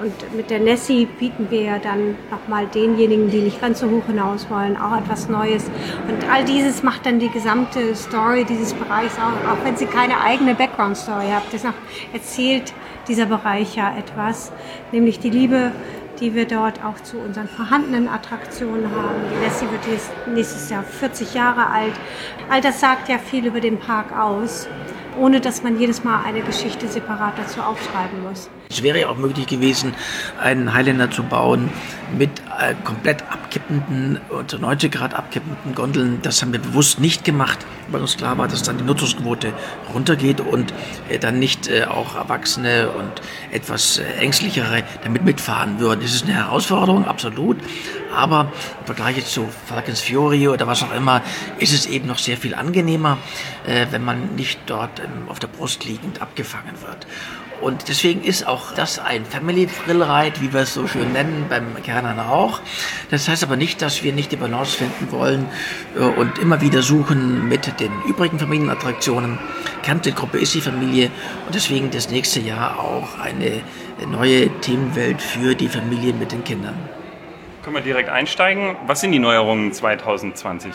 Und 0.00 0.36
mit 0.36 0.48
der 0.50 0.60
Nessie 0.60 1.06
bieten 1.06 1.48
wir 1.50 1.62
ja 1.62 1.78
dann 1.78 2.14
nochmal 2.30 2.66
denjenigen, 2.66 3.30
die 3.30 3.40
nicht 3.40 3.60
ganz 3.60 3.80
so 3.80 3.90
hoch 3.90 4.06
hinaus 4.06 4.48
wollen, 4.48 4.76
auch 4.76 4.96
etwas 4.96 5.28
Neues. 5.28 5.68
Und 6.08 6.30
all 6.30 6.44
dieses 6.44 6.84
macht 6.84 7.04
dann 7.04 7.18
die 7.18 7.28
gesamte 7.28 7.96
Story 7.96 8.44
dieses 8.44 8.74
Bereichs 8.74 9.16
auch, 9.16 9.52
auch 9.52 9.64
wenn 9.64 9.76
sie 9.76 9.86
keine 9.86 10.20
eigene 10.20 10.54
Background-Story 10.54 11.26
hat. 11.34 11.42
Deshalb 11.52 11.74
erzählt 12.12 12.72
dieser 13.08 13.26
Bereich 13.26 13.74
ja 13.74 13.92
etwas, 13.98 14.52
nämlich 14.92 15.18
die 15.18 15.30
Liebe 15.30 15.72
die 16.20 16.34
wir 16.34 16.46
dort 16.46 16.84
auch 16.84 17.00
zu 17.00 17.18
unseren 17.18 17.48
vorhandenen 17.48 18.08
Attraktionen 18.08 18.90
haben. 18.90 19.20
Die 19.30 19.44
Lassie 19.44 19.66
wird 19.70 20.34
nächstes 20.34 20.70
Jahr 20.70 20.82
40 20.82 21.34
Jahre 21.34 21.66
alt. 21.68 21.94
All 22.50 22.60
das 22.60 22.80
sagt 22.80 23.08
ja 23.08 23.18
viel 23.18 23.46
über 23.46 23.60
den 23.60 23.78
Park 23.78 24.12
aus 24.16 24.68
ohne 25.18 25.40
dass 25.40 25.62
man 25.62 25.78
jedes 25.78 26.04
Mal 26.04 26.22
eine 26.24 26.42
Geschichte 26.42 26.88
separat 26.88 27.38
dazu 27.38 27.60
aufschreiben 27.60 28.22
muss. 28.22 28.48
Es 28.70 28.82
wäre 28.82 29.00
ja 29.00 29.08
auch 29.08 29.16
möglich 29.16 29.46
gewesen, 29.46 29.94
einen 30.40 30.72
Highlander 30.72 31.10
zu 31.10 31.22
bauen 31.22 31.70
mit 32.16 32.30
äh, 32.58 32.74
komplett 32.82 33.22
abkippenden, 33.30 34.20
unter 34.30 34.58
90 34.58 34.90
Grad 34.90 35.14
abkippenden 35.14 35.76
Gondeln. 35.76 36.20
Das 36.22 36.42
haben 36.42 36.52
wir 36.52 36.58
bewusst 36.58 36.98
nicht 36.98 37.24
gemacht, 37.24 37.64
weil 37.88 38.00
uns 38.00 38.16
klar 38.16 38.36
war, 38.36 38.48
dass 38.48 38.64
dann 38.64 38.78
die 38.78 38.84
Nutzungsquote 38.84 39.52
runtergeht 39.94 40.40
und 40.40 40.74
äh, 41.08 41.20
dann 41.20 41.38
nicht 41.38 41.68
äh, 41.68 41.84
auch 41.84 42.16
Erwachsene 42.16 42.90
und 42.90 43.22
etwas 43.52 43.98
Ängstlichere 43.98 44.82
damit 45.04 45.24
mitfahren 45.24 45.78
würden. 45.78 46.00
Das 46.00 46.12
ist 46.12 46.24
eine 46.24 46.34
Herausforderung, 46.34 47.06
absolut. 47.06 47.58
Aber 48.12 48.50
im 48.80 48.86
Vergleich 48.86 49.24
zu 49.26 49.48
Falcons 49.66 50.00
Fury 50.00 50.48
oder 50.48 50.66
was 50.66 50.82
auch 50.82 50.92
immer, 50.92 51.22
ist 51.58 51.72
es 51.72 51.86
eben 51.86 52.08
noch 52.08 52.18
sehr 52.18 52.36
viel 52.36 52.54
angenehmer, 52.54 53.18
wenn 53.90 54.02
man 54.02 54.34
nicht 54.34 54.58
dort 54.66 54.98
ähm, 54.98 55.28
auf 55.28 55.38
der 55.38 55.48
Brust 55.48 55.84
liegend 55.84 56.22
abgefangen 56.22 56.74
wird. 56.80 57.06
Und 57.60 57.88
deswegen 57.88 58.22
ist 58.22 58.46
auch 58.46 58.72
das 58.72 58.98
ein 58.98 59.24
Family 59.24 59.66
Thrill 59.66 60.02
Ride, 60.02 60.40
wie 60.40 60.52
wir 60.52 60.60
es 60.60 60.74
so 60.74 60.86
schön 60.86 61.12
nennen, 61.12 61.46
beim 61.48 61.82
Kernan 61.82 62.20
auch. 62.20 62.60
Das 63.10 63.28
heißt 63.28 63.42
aber 63.42 63.56
nicht, 63.56 63.82
dass 63.82 64.02
wir 64.02 64.12
nicht 64.12 64.30
die 64.32 64.36
Balance 64.36 64.76
finden 64.76 65.10
wollen 65.10 65.46
äh, 65.96 66.00
und 66.00 66.38
immer 66.38 66.60
wieder 66.60 66.82
suchen 66.82 67.48
mit 67.48 67.80
den 67.80 67.92
übrigen 68.06 68.38
Familienattraktionen. 68.38 69.38
Kernzielgruppe 69.82 70.38
ist 70.38 70.54
die 70.54 70.60
Familie 70.60 71.10
und 71.46 71.54
deswegen 71.54 71.90
das 71.90 72.10
nächste 72.10 72.40
Jahr 72.40 72.78
auch 72.78 73.18
eine 73.18 73.62
neue 74.06 74.48
Themenwelt 74.60 75.20
für 75.20 75.54
die 75.54 75.68
Familie 75.68 76.12
mit 76.12 76.32
den 76.32 76.44
Kindern. 76.44 76.76
Können 77.62 77.76
wir 77.76 77.82
direkt 77.82 78.08
einsteigen? 78.08 78.76
Was 78.86 79.00
sind 79.00 79.12
die 79.12 79.18
Neuerungen 79.18 79.72
2020? 79.72 80.72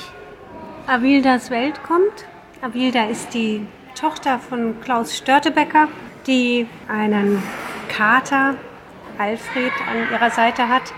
Avildas 0.85 1.49
Welt 1.49 1.81
kommt. 1.83 2.25
Avilda 2.61 3.05
ist 3.05 3.33
die 3.33 3.65
Tochter 3.95 4.39
von 4.39 4.79
Klaus 4.81 5.17
Störtebecker, 5.17 5.87
die 6.27 6.67
einen 6.87 7.41
Kater, 7.89 8.55
Alfred, 9.17 9.71
an 9.89 10.11
ihrer 10.11 10.31
Seite 10.31 10.69
hat. 10.69 10.93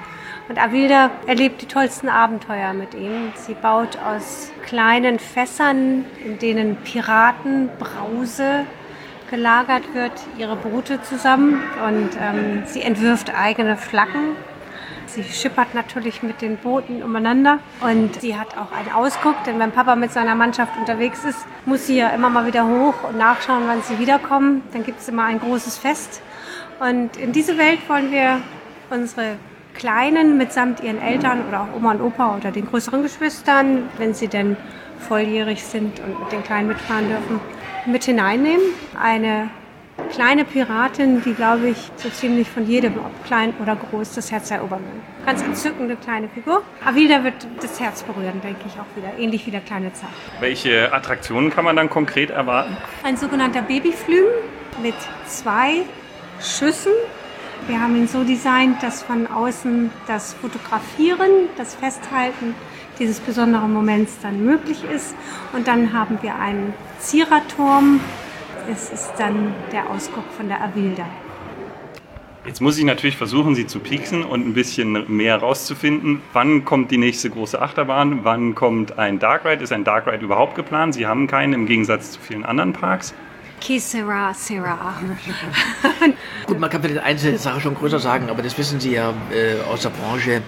Und 0.47 0.59
Avilda 0.59 1.09
erlebt 1.25 1.61
die 1.61 1.65
tollsten 1.65 2.07
Abenteuer 2.07 2.73
mit 2.73 2.93
ihm. 2.93 3.33
Sie 3.35 3.55
baut 3.55 3.97
aus 3.97 4.51
kleinen 4.63 5.17
Fässern, 5.17 6.05
in 6.23 6.37
denen 6.37 6.75
Piraten, 6.77 7.69
Brause 7.79 8.65
gelagert 9.29 9.93
wird, 9.93 10.11
ihre 10.37 10.55
Boote 10.55 11.01
zusammen 11.01 11.61
und 11.87 12.11
ähm, 12.21 12.63
sie 12.65 12.83
entwirft 12.83 13.33
eigene 13.35 13.75
Flaggen. 13.75 14.35
Sie 15.15 15.23
schippert 15.23 15.73
natürlich 15.73 16.23
mit 16.23 16.41
den 16.41 16.57
Booten 16.57 17.01
umeinander 17.01 17.59
und 17.79 18.19
sie 18.19 18.37
hat 18.37 18.57
auch 18.57 18.73
einen 18.73 18.91
Ausguck, 18.91 19.41
denn 19.45 19.57
wenn 19.59 19.71
Papa 19.71 19.95
mit 19.95 20.11
seiner 20.11 20.35
Mannschaft 20.35 20.73
unterwegs 20.77 21.23
ist, 21.23 21.39
muss 21.65 21.87
sie 21.87 21.95
ja 21.95 22.09
immer 22.09 22.29
mal 22.29 22.45
wieder 22.45 22.67
hoch 22.67 22.95
und 23.07 23.17
nachschauen, 23.17 23.63
wann 23.65 23.81
sie 23.81 23.97
wiederkommen. 23.97 24.61
Dann 24.73 24.83
gibt 24.83 24.99
es 24.99 25.07
immer 25.07 25.23
ein 25.23 25.39
großes 25.39 25.77
Fest. 25.77 26.21
Und 26.81 27.15
in 27.15 27.31
diese 27.31 27.57
Welt 27.57 27.79
wollen 27.87 28.11
wir 28.11 28.41
unsere 28.89 29.37
Kleinen 29.73 30.35
mitsamt 30.35 30.81
ihren 30.83 31.01
Eltern 31.01 31.47
oder 31.47 31.61
auch 31.61 31.77
Oma 31.77 31.91
und 31.91 32.01
Opa 32.01 32.35
oder 32.35 32.51
den 32.51 32.67
größeren 32.67 33.01
Geschwistern, 33.01 33.89
wenn 33.97 34.13
sie 34.13 34.27
denn 34.27 34.57
volljährig 34.99 35.63
sind 35.63 36.01
und 36.01 36.19
mit 36.19 36.31
den 36.33 36.43
Kleinen 36.43 36.67
mitfahren 36.67 37.07
dürfen, 37.07 37.39
mit 37.85 38.03
hineinnehmen. 38.03 38.65
Eine 39.01 39.49
kleine 40.11 40.45
Piratin, 40.45 41.21
die, 41.23 41.33
glaube 41.33 41.69
ich, 41.69 41.77
so 41.97 42.09
ziemlich 42.09 42.49
von 42.49 42.67
jedem, 42.67 42.97
ob 42.97 43.25
klein 43.25 43.53
oder 43.61 43.75
groß, 43.75 44.13
das 44.15 44.31
Herz 44.31 44.51
erobern 44.51 44.81
will. 44.81 45.25
Ganz 45.25 45.41
entzückende 45.41 45.95
kleine 45.95 46.29
Figur. 46.29 46.61
Avilda 46.83 47.23
wird 47.23 47.47
das 47.61 47.79
Herz 47.79 48.03
berühren, 48.03 48.41
denke 48.41 48.61
ich 48.67 48.73
auch 48.73 48.95
wieder, 48.95 49.17
ähnlich 49.17 49.45
wie 49.45 49.51
der 49.51 49.61
kleine 49.61 49.91
Zar. 49.93 50.09
Welche 50.39 50.93
Attraktionen 50.93 51.49
kann 51.49 51.65
man 51.65 51.75
dann 51.75 51.89
konkret 51.89 52.29
erwarten? 52.29 52.77
Ein 53.03 53.17
sogenannter 53.17 53.61
Babyflügel 53.61 54.43
mit 54.81 54.95
zwei 55.25 55.83
Schüssen. 56.41 56.91
Wir 57.67 57.79
haben 57.81 57.95
ihn 57.95 58.07
so 58.07 58.23
designt, 58.23 58.83
dass 58.83 59.01
von 59.01 59.27
außen 59.27 59.89
das 60.07 60.33
Fotografieren, 60.33 61.49
das 61.57 61.73
Festhalten 61.75 62.53
dieses 62.99 63.19
besonderen 63.19 63.73
Moments 63.73 64.17
dann 64.21 64.45
möglich 64.45 64.83
ist. 64.83 65.15
Und 65.53 65.67
dann 65.67 65.91
haben 65.93 66.19
wir 66.21 66.35
einen 66.35 66.73
Ziererturm. 66.99 67.99
Es 68.71 68.89
ist 68.89 69.13
dann 69.19 69.53
der 69.71 69.89
Ausguck 69.89 70.23
von 70.35 70.47
der 70.47 70.61
Avilda. 70.63 71.05
Jetzt 72.45 72.61
muss 72.61 72.77
ich 72.77 72.83
natürlich 72.83 73.17
versuchen, 73.17 73.55
Sie 73.55 73.67
zu 73.67 73.79
pieksen 73.79 74.23
und 74.23 74.45
ein 74.45 74.53
bisschen 74.53 75.05
mehr 75.15 75.37
rauszufinden. 75.37 76.21
Wann 76.33 76.65
kommt 76.65 76.91
die 76.91 76.97
nächste 76.97 77.29
große 77.29 77.61
Achterbahn? 77.61 78.19
Wann 78.23 78.55
kommt 78.55 78.97
ein 78.97 79.19
Dark 79.19 79.45
Ride? 79.45 79.63
Ist 79.63 79.71
ein 79.71 79.83
Dark 79.83 80.07
Ride 80.07 80.23
überhaupt 80.23 80.55
geplant? 80.55 80.93
Sie 80.93 81.05
haben 81.07 81.27
keinen 81.27 81.53
im 81.53 81.65
Gegensatz 81.65 82.11
zu 82.11 82.19
vielen 82.19 82.45
anderen 82.45 82.73
Parks. 82.73 83.13
Que 83.59 83.79
sera. 83.79 84.33
Gut, 86.45 86.59
man 86.59 86.69
kann 86.69 86.83
vielleicht 86.83 87.01
eine 87.01 87.37
Sache 87.37 87.61
schon 87.61 87.75
größer 87.75 87.99
sagen, 87.99 88.29
aber 88.29 88.41
das 88.41 88.57
wissen 88.57 88.79
Sie 88.79 88.93
ja 88.93 89.13
äh, 89.31 89.61
aus 89.71 89.81
der 89.81 89.89
Branche. 89.89 90.41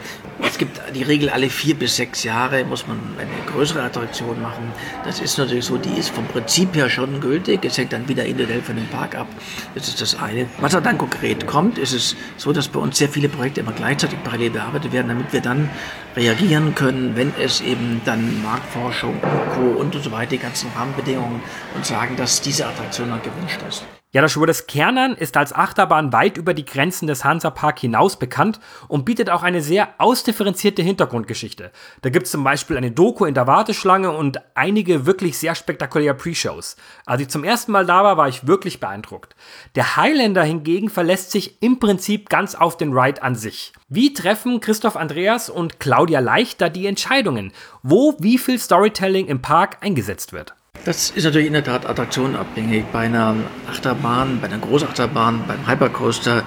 Es 0.43 0.57
gibt 0.57 0.79
die 0.93 1.03
Regel, 1.03 1.29
alle 1.29 1.49
vier 1.49 1.75
bis 1.75 1.95
sechs 1.95 2.23
Jahre 2.23 2.63
muss 2.63 2.87
man 2.87 2.99
eine 3.17 3.51
größere 3.51 3.81
Attraktion 3.81 4.41
machen. 4.41 4.71
Das 5.03 5.19
ist 5.19 5.37
natürlich 5.37 5.65
so, 5.65 5.77
die 5.77 5.97
ist 5.97 6.09
vom 6.09 6.25
Prinzip 6.27 6.75
her 6.75 6.89
schon 6.89 7.19
gültig. 7.19 7.65
Es 7.65 7.77
hängt 7.77 7.93
dann 7.93 8.07
wieder 8.07 8.25
individuell 8.25 8.61
von 8.61 8.75
dem 8.75 8.87
Park 8.87 9.15
ab. 9.15 9.27
Das 9.73 9.87
ist 9.87 10.01
das 10.01 10.19
eine. 10.19 10.47
Was 10.59 10.73
dann 10.73 10.97
konkret 10.97 11.47
kommt, 11.47 11.77
ist 11.77 11.93
es 11.93 12.15
so, 12.37 12.53
dass 12.53 12.67
bei 12.67 12.79
uns 12.79 12.97
sehr 12.97 13.09
viele 13.09 13.29
Projekte 13.29 13.61
immer 13.61 13.71
gleichzeitig 13.71 14.21
parallel 14.23 14.51
bearbeitet 14.51 14.91
werden, 14.91 15.07
damit 15.07 15.33
wir 15.33 15.41
dann 15.41 15.69
reagieren 16.15 16.73
können, 16.73 17.15
wenn 17.15 17.31
es 17.39 17.61
eben 17.61 18.01
dann 18.03 18.41
Marktforschung 18.43 19.19
Co. 19.53 19.79
und 19.79 19.93
so 19.93 20.11
weiter, 20.11 20.31
die 20.31 20.39
ganzen 20.39 20.71
Rahmenbedingungen 20.75 21.41
und 21.75 21.85
sagen, 21.85 22.15
dass 22.15 22.41
diese 22.41 22.65
Attraktion 22.65 22.96
dann 23.05 23.21
gewünscht 23.21 23.61
ist. 23.67 23.83
Ja, 24.13 24.21
das 24.21 24.31
Schwur 24.31 24.47
Kernern 24.47 25.15
ist 25.15 25.35
als 25.35 25.53
Achterbahn 25.53 26.13
weit 26.13 26.37
über 26.37 26.53
die 26.53 26.63
Grenzen 26.65 27.07
des 27.07 27.25
Hansapark 27.25 27.77
hinaus 27.77 28.17
bekannt 28.17 28.59
und 28.87 29.03
bietet 29.03 29.29
auch 29.29 29.43
eine 29.43 29.61
sehr 29.61 29.89
ausdifferenzierte 29.97 30.81
Hintergrundgeschichte. 30.81 31.71
Da 32.01 32.09
gibt 32.09 32.25
es 32.25 32.31
zum 32.31 32.43
Beispiel 32.43 32.77
eine 32.77 32.89
Doku 32.89 33.25
in 33.25 33.33
der 33.33 33.47
Warteschlange 33.47 34.09
und 34.09 34.39
einige 34.55 35.05
wirklich 35.05 35.37
sehr 35.37 35.55
spektakuläre 35.55 36.15
Pre-Shows. 36.15 36.77
Als 37.05 37.21
ich 37.21 37.27
zum 37.27 37.43
ersten 37.43 37.73
Mal 37.73 37.85
da 37.85 38.03
war, 38.03 38.15
war 38.15 38.29
ich 38.29 38.47
wirklich 38.47 38.79
beeindruckt. 38.79 39.35
Der 39.75 39.97
Highlander 39.97 40.43
hingegen 40.43 40.89
verlässt 40.89 41.31
sich 41.31 41.61
im 41.61 41.77
Prinzip 41.77 42.29
ganz 42.29 42.55
auf 42.55 42.77
den 42.77 42.93
Ride 42.97 43.21
an 43.21 43.35
sich. 43.35 43.73
Wie 43.89 44.13
treffen 44.13 44.61
Christoph 44.61 44.95
Andreas 44.95 45.49
und 45.49 45.79
Claudia 45.79 46.21
Leichter 46.21 46.71
die 46.71 46.87
Entscheidungen, 46.87 47.51
wo 47.83 48.15
wie 48.19 48.37
viel 48.37 48.57
Storytelling 48.57 49.27
im 49.27 49.41
Park 49.41 49.77
eingesetzt 49.81 50.33
wird? 50.33 50.56
Das 50.87 51.09
ist 51.09 51.25
natürlich 51.25 51.47
in 51.47 51.53
der 51.53 51.65
Tat 51.65 51.85
attraktionabhängig. 51.85 52.85
Bei 52.93 52.99
einer 52.99 53.35
Achterbahn, 53.69 54.39
bei 54.39 54.47
einer 54.47 54.59
Großachterbahn, 54.59 55.43
beim 55.45 55.67
Hypercoaster 55.67 56.45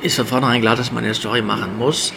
ist 0.00 0.16
von 0.16 0.24
vornherein 0.24 0.62
klar, 0.62 0.74
dass 0.74 0.90
man 0.90 1.04
eine 1.04 1.12
Story 1.12 1.42
machen 1.42 1.76
muss 1.76 2.14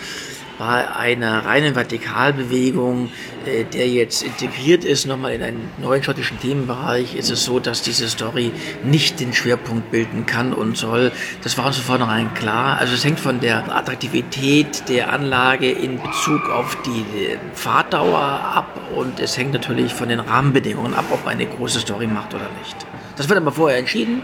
bei 0.57 0.89
einer 0.89 1.45
reinen 1.45 1.75
Vertikalbewegung, 1.75 3.09
äh, 3.45 3.63
der 3.63 3.87
jetzt 3.87 4.23
integriert 4.23 4.83
ist, 4.83 5.05
nochmal 5.05 5.33
in 5.33 5.43
einen 5.43 5.69
neuen 5.81 6.03
schottischen 6.03 6.39
Themenbereich, 6.39 7.15
ist 7.15 7.29
es 7.29 7.43
so, 7.43 7.59
dass 7.59 7.81
diese 7.81 8.09
Story 8.09 8.51
nicht 8.83 9.19
den 9.19 9.33
Schwerpunkt 9.33 9.91
bilden 9.91 10.25
kann 10.25 10.53
und 10.53 10.77
soll. 10.77 11.11
Das 11.43 11.57
war 11.57 11.67
uns 11.67 11.77
von 11.77 11.97
vornherein 11.97 12.33
klar. 12.33 12.77
Also 12.79 12.93
es 12.93 13.03
hängt 13.03 13.19
von 13.19 13.39
der 13.39 13.75
Attraktivität 13.75 14.89
der 14.89 15.13
Anlage 15.13 15.71
in 15.71 16.01
Bezug 16.01 16.49
auf 16.49 16.77
die 16.85 17.01
äh, 17.17 17.37
Fahrtdauer 17.53 18.19
ab 18.19 18.79
und 18.95 19.19
es 19.19 19.37
hängt 19.37 19.53
natürlich 19.53 19.93
von 19.93 20.09
den 20.09 20.19
Rahmenbedingungen 20.19 20.93
ab, 20.93 21.05
ob 21.11 21.23
man 21.25 21.35
eine 21.35 21.45
große 21.45 21.79
Story 21.79 22.07
macht 22.07 22.33
oder 22.33 22.49
nicht. 22.59 22.75
Das 23.15 23.29
wird 23.29 23.37
aber 23.37 23.51
vorher 23.51 23.79
entschieden. 23.79 24.21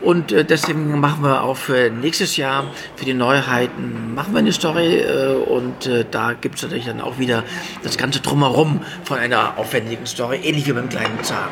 Und 0.00 0.32
äh, 0.32 0.44
deswegen 0.44 0.98
machen 1.00 1.22
wir 1.22 1.42
auch 1.42 1.56
für 1.56 1.90
nächstes 1.90 2.36
Jahr, 2.36 2.64
für 2.96 3.04
die 3.04 3.14
Neuheiten, 3.14 4.14
machen 4.14 4.32
wir 4.32 4.40
eine 4.40 4.52
Story. 4.52 4.98
Äh, 4.98 5.34
und 5.34 5.86
äh, 5.86 6.04
da 6.10 6.32
gibt 6.32 6.56
es 6.56 6.62
natürlich 6.62 6.86
dann 6.86 7.00
auch 7.00 7.18
wieder 7.18 7.44
das 7.82 7.96
ganze 7.96 8.20
Drumherum 8.20 8.80
von 9.04 9.18
einer 9.18 9.58
aufwendigen 9.58 10.06
Story, 10.06 10.40
ähnlich 10.42 10.66
wie 10.66 10.72
beim 10.72 10.88
kleinen 10.88 11.22
Zahn. 11.22 11.48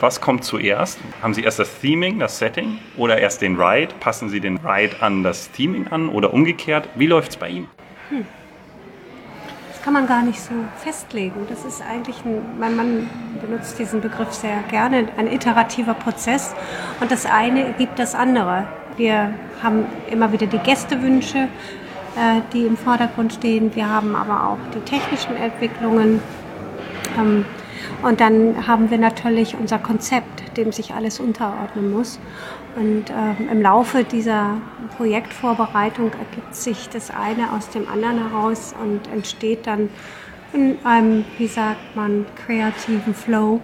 Was 0.00 0.20
kommt 0.20 0.44
zuerst? 0.44 0.98
Haben 1.22 1.32
Sie 1.32 1.42
erst 1.42 1.60
das 1.60 1.80
Theming, 1.80 2.18
das 2.18 2.38
Setting 2.38 2.78
oder 2.96 3.18
erst 3.18 3.40
den 3.40 3.56
Ride? 3.56 3.94
Passen 4.00 4.28
Sie 4.28 4.40
den 4.40 4.56
Ride 4.56 4.96
an 5.00 5.22
das 5.22 5.50
Theming 5.52 5.86
an 5.88 6.08
oder 6.08 6.34
umgekehrt? 6.34 6.88
Wie 6.96 7.06
läuft 7.06 7.30
es 7.30 7.36
bei 7.36 7.50
Ihnen? 7.50 7.68
Hm 8.08 8.26
kann 9.82 9.92
man 9.92 10.06
gar 10.06 10.22
nicht 10.22 10.40
so 10.40 10.52
festlegen. 10.76 11.46
Das 11.48 11.64
ist 11.64 11.82
eigentlich, 11.82 12.24
ein, 12.24 12.40
mein 12.58 12.76
Mann 12.76 13.10
benutzt 13.40 13.78
diesen 13.78 14.00
Begriff 14.00 14.32
sehr 14.32 14.62
gerne, 14.70 15.08
ein 15.16 15.30
iterativer 15.30 15.94
Prozess 15.94 16.54
und 17.00 17.10
das 17.10 17.26
eine 17.26 17.72
gibt 17.78 17.98
das 17.98 18.14
andere. 18.14 18.66
Wir 18.96 19.34
haben 19.62 19.86
immer 20.10 20.32
wieder 20.32 20.46
die 20.46 20.58
Gästewünsche, 20.58 21.38
äh, 21.38 22.40
die 22.52 22.66
im 22.66 22.76
Vordergrund 22.76 23.32
stehen. 23.32 23.74
Wir 23.74 23.88
haben 23.88 24.14
aber 24.14 24.48
auch 24.50 24.58
die 24.74 24.80
technischen 24.80 25.36
Entwicklungen. 25.36 26.20
Und 28.02 28.20
dann 28.20 28.66
haben 28.66 28.90
wir 28.90 28.98
natürlich 28.98 29.56
unser 29.58 29.78
Konzept, 29.78 30.56
dem 30.56 30.72
sich 30.72 30.94
alles 30.94 31.20
unterordnen 31.20 31.92
muss. 31.92 32.18
Und 32.76 33.10
ähm, 33.10 33.48
im 33.50 33.60
Laufe 33.60 34.04
dieser 34.04 34.56
Projektvorbereitung 34.96 36.10
ergibt 36.12 36.54
sich 36.54 36.88
das 36.88 37.10
eine 37.10 37.52
aus 37.52 37.68
dem 37.68 37.88
anderen 37.88 38.18
heraus 38.18 38.74
und 38.82 39.12
entsteht 39.12 39.66
dann 39.66 39.90
in 40.52 40.76
einem, 40.84 41.24
wie 41.38 41.46
sagt 41.46 41.96
man, 41.96 42.26
kreativen 42.46 43.14
Flow. 43.14 43.60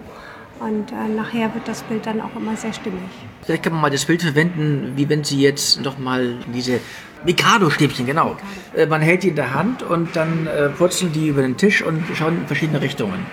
Und 0.61 0.91
äh, 0.91 1.09
nachher 1.15 1.55
wird 1.55 1.69
das 1.69 1.83
Bild 1.85 2.05
dann 2.07 2.21
auch 2.21 2.35
immer 2.37 2.57
sehr 2.57 2.73
stimmig. 2.73 3.03
Vielleicht 3.43 3.63
kann 3.63 3.73
man 3.73 3.83
mal 3.83 3.91
das 3.91 4.05
Bild 4.05 4.23
verwenden, 4.23 4.93
wie 4.97 5.09
wenn 5.09 5.23
Sie 5.23 5.41
jetzt 5.41 5.83
noch 5.83 5.99
mal 5.99 6.37
diese 6.53 6.81
Mikado-Stäbchen, 7.25 8.07
genau. 8.07 8.31
Mikado. 8.35 8.39
Äh, 8.75 8.87
man 8.87 9.01
hält 9.01 9.23
die 9.23 9.29
in 9.29 9.37
der 9.37 9.55
Hand 9.55 9.83
und 9.83 10.15
dann 10.17 10.47
äh, 10.47 10.69
purzeln 10.69 11.13
die 11.13 11.29
über 11.29 11.43
den 11.43 11.57
Tisch 11.57 11.83
und 11.83 12.03
schauen 12.15 12.39
in 12.39 12.47
verschiedene 12.47 12.81
Richtungen. 12.81 13.27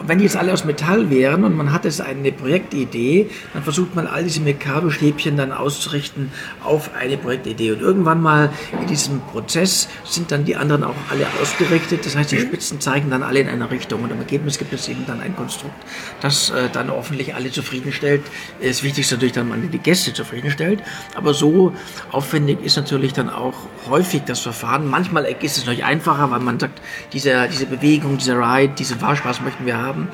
Und 0.00 0.08
wenn 0.08 0.16
die 0.16 0.24
jetzt 0.24 0.36
alle 0.36 0.50
aus 0.54 0.64
Metall 0.64 1.10
wären 1.10 1.44
und 1.44 1.54
man 1.54 1.74
hat 1.74 1.84
jetzt 1.84 2.00
eine 2.00 2.32
Projektidee, 2.32 3.28
dann 3.52 3.62
versucht 3.62 3.94
man 3.94 4.06
all 4.06 4.24
diese 4.24 4.40
Mikado-Stäbchen 4.40 5.36
dann 5.36 5.52
auszurichten 5.52 6.32
auf 6.64 6.94
eine 6.94 7.18
Projektidee. 7.18 7.72
Und 7.72 7.82
irgendwann 7.82 8.22
mal 8.22 8.50
in 8.80 8.86
diesem 8.86 9.20
Prozess 9.20 9.88
sind 10.04 10.32
dann 10.32 10.46
die 10.46 10.56
anderen 10.56 10.84
auch 10.84 10.94
alle 11.10 11.26
ausgerichtet. 11.42 12.06
Das 12.06 12.16
heißt, 12.16 12.32
die 12.32 12.38
Spitzen 12.38 12.80
zeigen 12.80 13.10
dann 13.10 13.22
alle 13.22 13.40
in 13.40 13.48
eine 13.50 13.70
Richtung. 13.70 14.02
Und 14.02 14.10
im 14.10 14.18
Ergebnis 14.18 14.56
gibt 14.56 14.72
es 14.72 14.88
eben 14.88 15.04
dann 15.06 15.20
ein 15.20 15.36
Konstrukt, 15.36 15.76
das 16.22 16.48
äh, 16.48 16.70
dann 16.72 16.90
hoffentlich 16.90 17.34
alle 17.34 17.50
zufriedenstellt. 17.50 18.22
Das 18.62 18.82
Wichtigste 18.82 19.16
natürlich 19.16 19.32
dann, 19.32 19.50
man 19.50 19.70
die 19.70 19.78
Gäste 19.78 20.14
zufriedenstellt. 20.14 20.82
Aber 21.14 21.34
so 21.34 21.74
aufwendig 22.10 22.64
ist 22.64 22.76
natürlich 22.76 23.12
dann 23.12 23.28
auch 23.30 23.54
häufig 23.88 24.22
das 24.24 24.40
Verfahren. 24.40 24.88
Manchmal 24.88 25.24
ist 25.24 25.56
es 25.56 25.64
natürlich 25.64 25.84
einfacher, 25.84 26.30
weil 26.30 26.40
man 26.40 26.58
sagt, 26.58 26.80
diese, 27.12 27.48
diese 27.48 27.66
Bewegung, 27.66 28.18
dieser 28.18 28.38
Ride, 28.38 28.74
diese 28.78 28.96
Fahrspaß 28.96 29.40
möchten 29.40 29.66
wir 29.66 29.78
haben. 29.78 30.08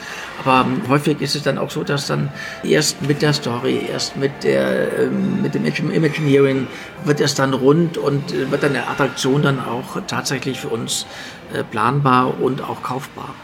Aber 0.44 0.66
häufig 0.88 1.20
ist 1.20 1.37
es 1.37 1.42
dann 1.42 1.58
auch 1.58 1.70
so, 1.70 1.85
dass 1.85 2.06
dann 2.06 2.30
erst 2.62 3.02
mit 3.02 3.23
der 3.23 3.32
Story, 3.32 3.87
erst 3.90 4.16
mit, 4.16 4.44
der, 4.44 4.99
ähm, 4.99 5.42
mit 5.42 5.54
dem 5.54 5.64
Imagineering 5.90 6.66
wird 7.04 7.20
es 7.20 7.35
dann 7.35 7.54
rund 7.54 7.99
und 7.99 8.32
äh, 8.32 8.50
wird 8.50 8.62
dann 8.62 8.70
eine 8.70 8.87
Attraktion 8.88 9.42
dann 9.42 9.61
auch 9.61 10.00
tatsächlich 10.06 10.61
für 10.61 10.68
uns 10.68 11.06
äh, 11.52 11.64
planbar 11.64 12.40
und 12.40 12.62
auch 12.62 12.82
kaufbar. 12.82 13.35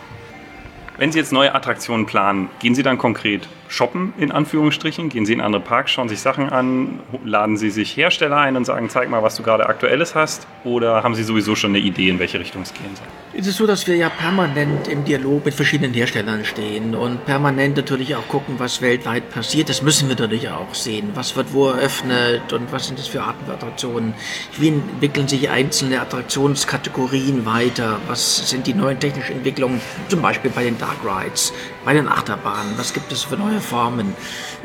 Wenn 1.02 1.10
Sie 1.10 1.18
jetzt 1.18 1.32
neue 1.32 1.52
Attraktionen 1.52 2.06
planen, 2.06 2.48
gehen 2.60 2.76
Sie 2.76 2.84
dann 2.84 2.96
konkret 2.96 3.48
shoppen, 3.66 4.12
in 4.18 4.30
Anführungsstrichen? 4.30 5.08
Gehen 5.08 5.26
Sie 5.26 5.32
in 5.32 5.40
andere 5.40 5.60
Parks, 5.60 5.90
schauen 5.90 6.08
sich 6.08 6.20
Sachen 6.20 6.50
an, 6.50 7.00
laden 7.24 7.56
Sie 7.56 7.70
sich 7.70 7.96
Hersteller 7.96 8.36
ein 8.36 8.56
und 8.56 8.66
sagen, 8.66 8.88
zeig 8.88 9.10
mal, 9.10 9.20
was 9.20 9.34
du 9.34 9.42
gerade 9.42 9.66
Aktuelles 9.66 10.14
hast? 10.14 10.46
Oder 10.62 11.02
haben 11.02 11.16
Sie 11.16 11.24
sowieso 11.24 11.56
schon 11.56 11.70
eine 11.70 11.80
Idee, 11.80 12.08
in 12.08 12.20
welche 12.20 12.38
Richtung 12.38 12.62
es 12.62 12.72
gehen 12.72 12.94
soll? 12.94 13.06
Es 13.34 13.48
ist 13.48 13.56
so, 13.56 13.66
dass 13.66 13.86
wir 13.88 13.96
ja 13.96 14.10
permanent 14.10 14.86
im 14.86 15.04
Dialog 15.04 15.44
mit 15.44 15.54
verschiedenen 15.54 15.92
Herstellern 15.92 16.44
stehen 16.44 16.94
und 16.94 17.24
permanent 17.24 17.78
natürlich 17.78 18.14
auch 18.14 18.28
gucken, 18.28 18.56
was 18.58 18.80
weltweit 18.82 19.30
passiert. 19.30 19.70
Das 19.70 19.82
müssen 19.82 20.08
wir 20.08 20.14
natürlich 20.14 20.50
auch 20.50 20.74
sehen. 20.74 21.10
Was 21.14 21.34
wird 21.34 21.52
wo 21.52 21.68
eröffnet 21.70 22.52
und 22.52 22.70
was 22.70 22.86
sind 22.86 22.98
das 22.98 23.08
für 23.08 23.22
Arten 23.22 23.44
von 23.46 23.54
Attraktionen? 23.54 24.14
Wie 24.58 24.68
entwickeln 24.68 25.26
sich 25.26 25.50
einzelne 25.50 26.00
Attraktionskategorien 26.00 27.44
weiter? 27.44 27.98
Was 28.06 28.50
sind 28.50 28.66
die 28.66 28.74
neuen 28.74 29.00
technischen 29.00 29.36
Entwicklungen, 29.36 29.80
zum 30.08 30.22
Beispiel 30.22 30.50
bei 30.50 30.64
den 30.64 30.78
Dark 30.92 31.24
Rides, 31.24 31.52
bei 31.84 31.94
den 31.94 32.08
Achterbahnen? 32.08 32.74
Was 32.76 32.92
gibt 32.92 33.12
es 33.12 33.22
für 33.22 33.36
neue 33.36 33.60
Formen? 33.60 34.14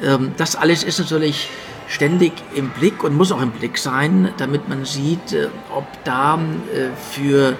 Ähm, 0.03 0.33
das 0.37 0.55
alles 0.55 0.83
ist 0.83 0.99
natürlich 0.99 1.49
ständig 1.87 2.33
im 2.53 2.69
Blick 2.71 3.03
und 3.03 3.15
muss 3.15 3.31
auch 3.31 3.41
im 3.41 3.51
Blick 3.51 3.77
sein, 3.77 4.29
damit 4.37 4.67
man 4.67 4.85
sieht, 4.85 5.33
äh, 5.33 5.47
ob 5.73 5.85
da 6.03 6.35
äh, 6.35 6.89
für 7.11 7.51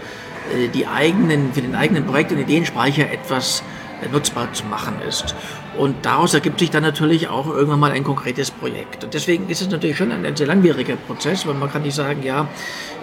äh, 0.54 0.68
die 0.74 0.88
eigenen, 0.88 1.54
für 1.54 1.62
den 1.62 1.76
eigenen 1.76 2.06
Projekt- 2.06 2.32
und 2.32 2.40
Ideenspeicher 2.40 3.10
etwas 3.10 3.64
nutzbar 4.12 4.52
zu 4.54 4.66
machen 4.66 5.02
ist. 5.08 5.36
Und 5.78 6.06
daraus 6.06 6.34
ergibt 6.34 6.60
sich 6.60 6.72
dann 6.72 6.84
natürlich 6.84 7.28
auch 7.28 7.48
irgendwann 7.48 7.80
mal 7.80 7.92
ein 7.92 8.04
konkretes 8.04 8.50
Projekt. 8.50 9.04
Und 9.04 9.14
deswegen 9.14 9.48
ist 9.50 9.62
es 9.62 9.70
natürlich 9.70 9.98
schon 9.98 10.12
ein, 10.12 10.26
ein, 10.26 10.36
sehr 10.36 10.48
langwieriger 10.48 10.96
Prozess, 10.96 11.46
weil 11.46 11.54
man 11.54 11.72
kann 11.72 11.84
nicht 11.84 11.94
sagen, 11.94 12.24
ja, 12.24 12.48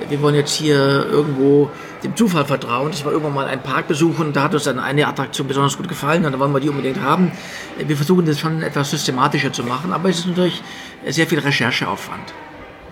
wir 0.09 0.21
wollen 0.23 0.35
jetzt 0.35 0.55
hier 0.55 1.07
irgendwo 1.07 1.71
dem 2.03 2.17
Zufall 2.17 2.45
vertrauen, 2.45 2.91
dass 2.91 3.05
wir 3.05 3.13
irgendwann 3.13 3.35
mal 3.35 3.47
einen 3.47 3.63
Park 3.63 3.89
besuchen, 3.89 4.33
da 4.33 4.45
hat 4.45 4.55
uns 4.55 4.65
dann 4.65 4.79
eine 4.79 5.07
Attraktion 5.07 5.47
besonders 5.47 5.77
gut 5.77 5.89
gefallen 5.89 6.25
und 6.25 6.33
dann 6.33 6.41
wollen 6.41 6.53
wir 6.53 6.61
die 6.61 6.69
unbedingt 6.69 7.01
haben. 7.01 7.33
Wir 7.79 7.97
versuchen 7.97 8.27
das 8.27 8.41
schon 8.41 8.63
etwas 8.63 8.91
systematischer 8.91 9.53
zu 9.53 9.63
machen, 9.63 9.93
aber 9.93 10.09
es 10.09 10.19
ist 10.21 10.27
natürlich 10.27 10.63
sehr 11.07 11.27
viel 11.27 11.39
Rechercheaufwand. 11.39 12.35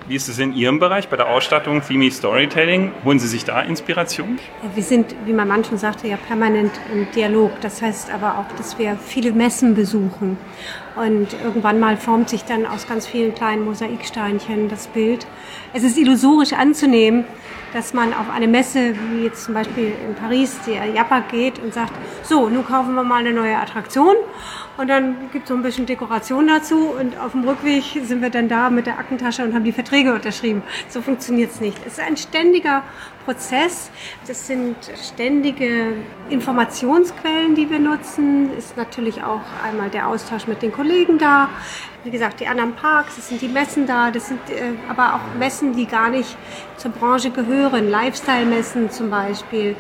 Wie 0.08 0.16
ist 0.16 0.28
es 0.28 0.40
in 0.40 0.52
Ihrem 0.52 0.80
Bereich 0.80 1.08
bei 1.08 1.16
der 1.16 1.28
Ausstattung 1.28 1.80
Theme 1.80 2.10
Storytelling? 2.10 2.90
Holen 3.04 3.20
Sie 3.20 3.28
sich 3.28 3.44
da 3.44 3.60
Inspiration? 3.62 4.40
Wir 4.74 4.82
sind, 4.82 5.14
wie 5.26 5.32
man 5.32 5.46
manchen 5.46 5.78
sagte, 5.78 6.08
ja 6.08 6.16
permanent 6.16 6.72
im 6.92 7.06
Dialog. 7.12 7.52
Das 7.60 7.80
heißt 7.80 8.10
aber 8.12 8.38
auch, 8.38 8.56
dass 8.56 8.78
wir 8.80 8.96
viele 8.96 9.30
Messen 9.32 9.76
besuchen. 9.76 10.38
Und 10.96 11.28
irgendwann 11.44 11.78
mal 11.78 11.96
formt 11.96 12.28
sich 12.30 12.44
dann 12.44 12.66
aus 12.66 12.88
ganz 12.88 13.06
vielen 13.06 13.32
kleinen 13.34 13.64
Mosaiksteinchen 13.64 14.68
das 14.68 14.88
Bild. 14.88 15.24
Es 15.72 15.84
ist 15.84 15.96
illusorisch 15.96 16.52
anzunehmen, 16.52 17.24
dass 17.72 17.94
man 17.94 18.12
auf 18.12 18.28
eine 18.30 18.48
Messe, 18.48 18.94
wie 19.10 19.24
jetzt 19.24 19.44
zum 19.44 19.54
Beispiel 19.54 19.92
in 20.06 20.14
Paris, 20.14 20.58
die 20.66 20.72
Japa 20.94 21.20
geht 21.20 21.58
und 21.58 21.72
sagt, 21.72 21.92
so, 22.22 22.48
nun 22.48 22.66
kaufen 22.66 22.94
wir 22.94 23.02
mal 23.02 23.20
eine 23.20 23.32
neue 23.32 23.56
Attraktion 23.56 24.16
und 24.76 24.88
dann 24.88 25.30
gibt 25.32 25.44
es 25.44 25.48
so 25.48 25.54
ein 25.54 25.62
bisschen 25.62 25.86
Dekoration 25.86 26.46
dazu 26.46 26.88
und 26.98 27.18
auf 27.18 27.32
dem 27.32 27.44
Rückweg 27.44 27.84
sind 28.04 28.20
wir 28.20 28.30
dann 28.30 28.48
da 28.48 28.68
mit 28.68 28.86
der 28.86 28.98
Aktentasche 28.98 29.42
und 29.44 29.54
haben 29.54 29.64
die 29.64 29.72
Verträge 29.72 30.01
unterschrieben. 30.10 30.62
So 30.88 31.02
funktioniert 31.02 31.50
es 31.50 31.60
nicht. 31.60 31.78
Es 31.86 31.94
ist 31.94 32.00
ein 32.00 32.16
ständiger 32.16 32.82
Prozess. 33.24 33.90
Das 34.26 34.46
sind 34.46 34.76
ständige 35.00 35.94
Informationsquellen, 36.30 37.54
die 37.54 37.70
wir 37.70 37.78
nutzen. 37.78 38.52
Ist 38.56 38.76
natürlich 38.76 39.22
auch 39.22 39.42
einmal 39.64 39.90
der 39.90 40.08
Austausch 40.08 40.46
mit 40.46 40.62
den 40.62 40.72
Kollegen 40.72 41.18
da 41.18 41.48
wie 42.04 42.10
gesagt, 42.10 42.40
die 42.40 42.46
anderen 42.46 42.74
Parks, 42.74 43.16
es 43.18 43.28
sind 43.28 43.40
die 43.40 43.48
Messen 43.48 43.86
da, 43.86 44.10
das 44.10 44.28
sind 44.28 44.40
äh, 44.50 44.72
aber 44.88 45.14
auch 45.14 45.38
Messen, 45.38 45.74
die 45.74 45.86
gar 45.86 46.10
nicht 46.10 46.36
zur 46.76 46.90
Branche 46.90 47.30
gehören, 47.30 47.88
Lifestyle-Messen 47.88 48.90
zum 48.90 49.10
Beispiel. 49.10 49.76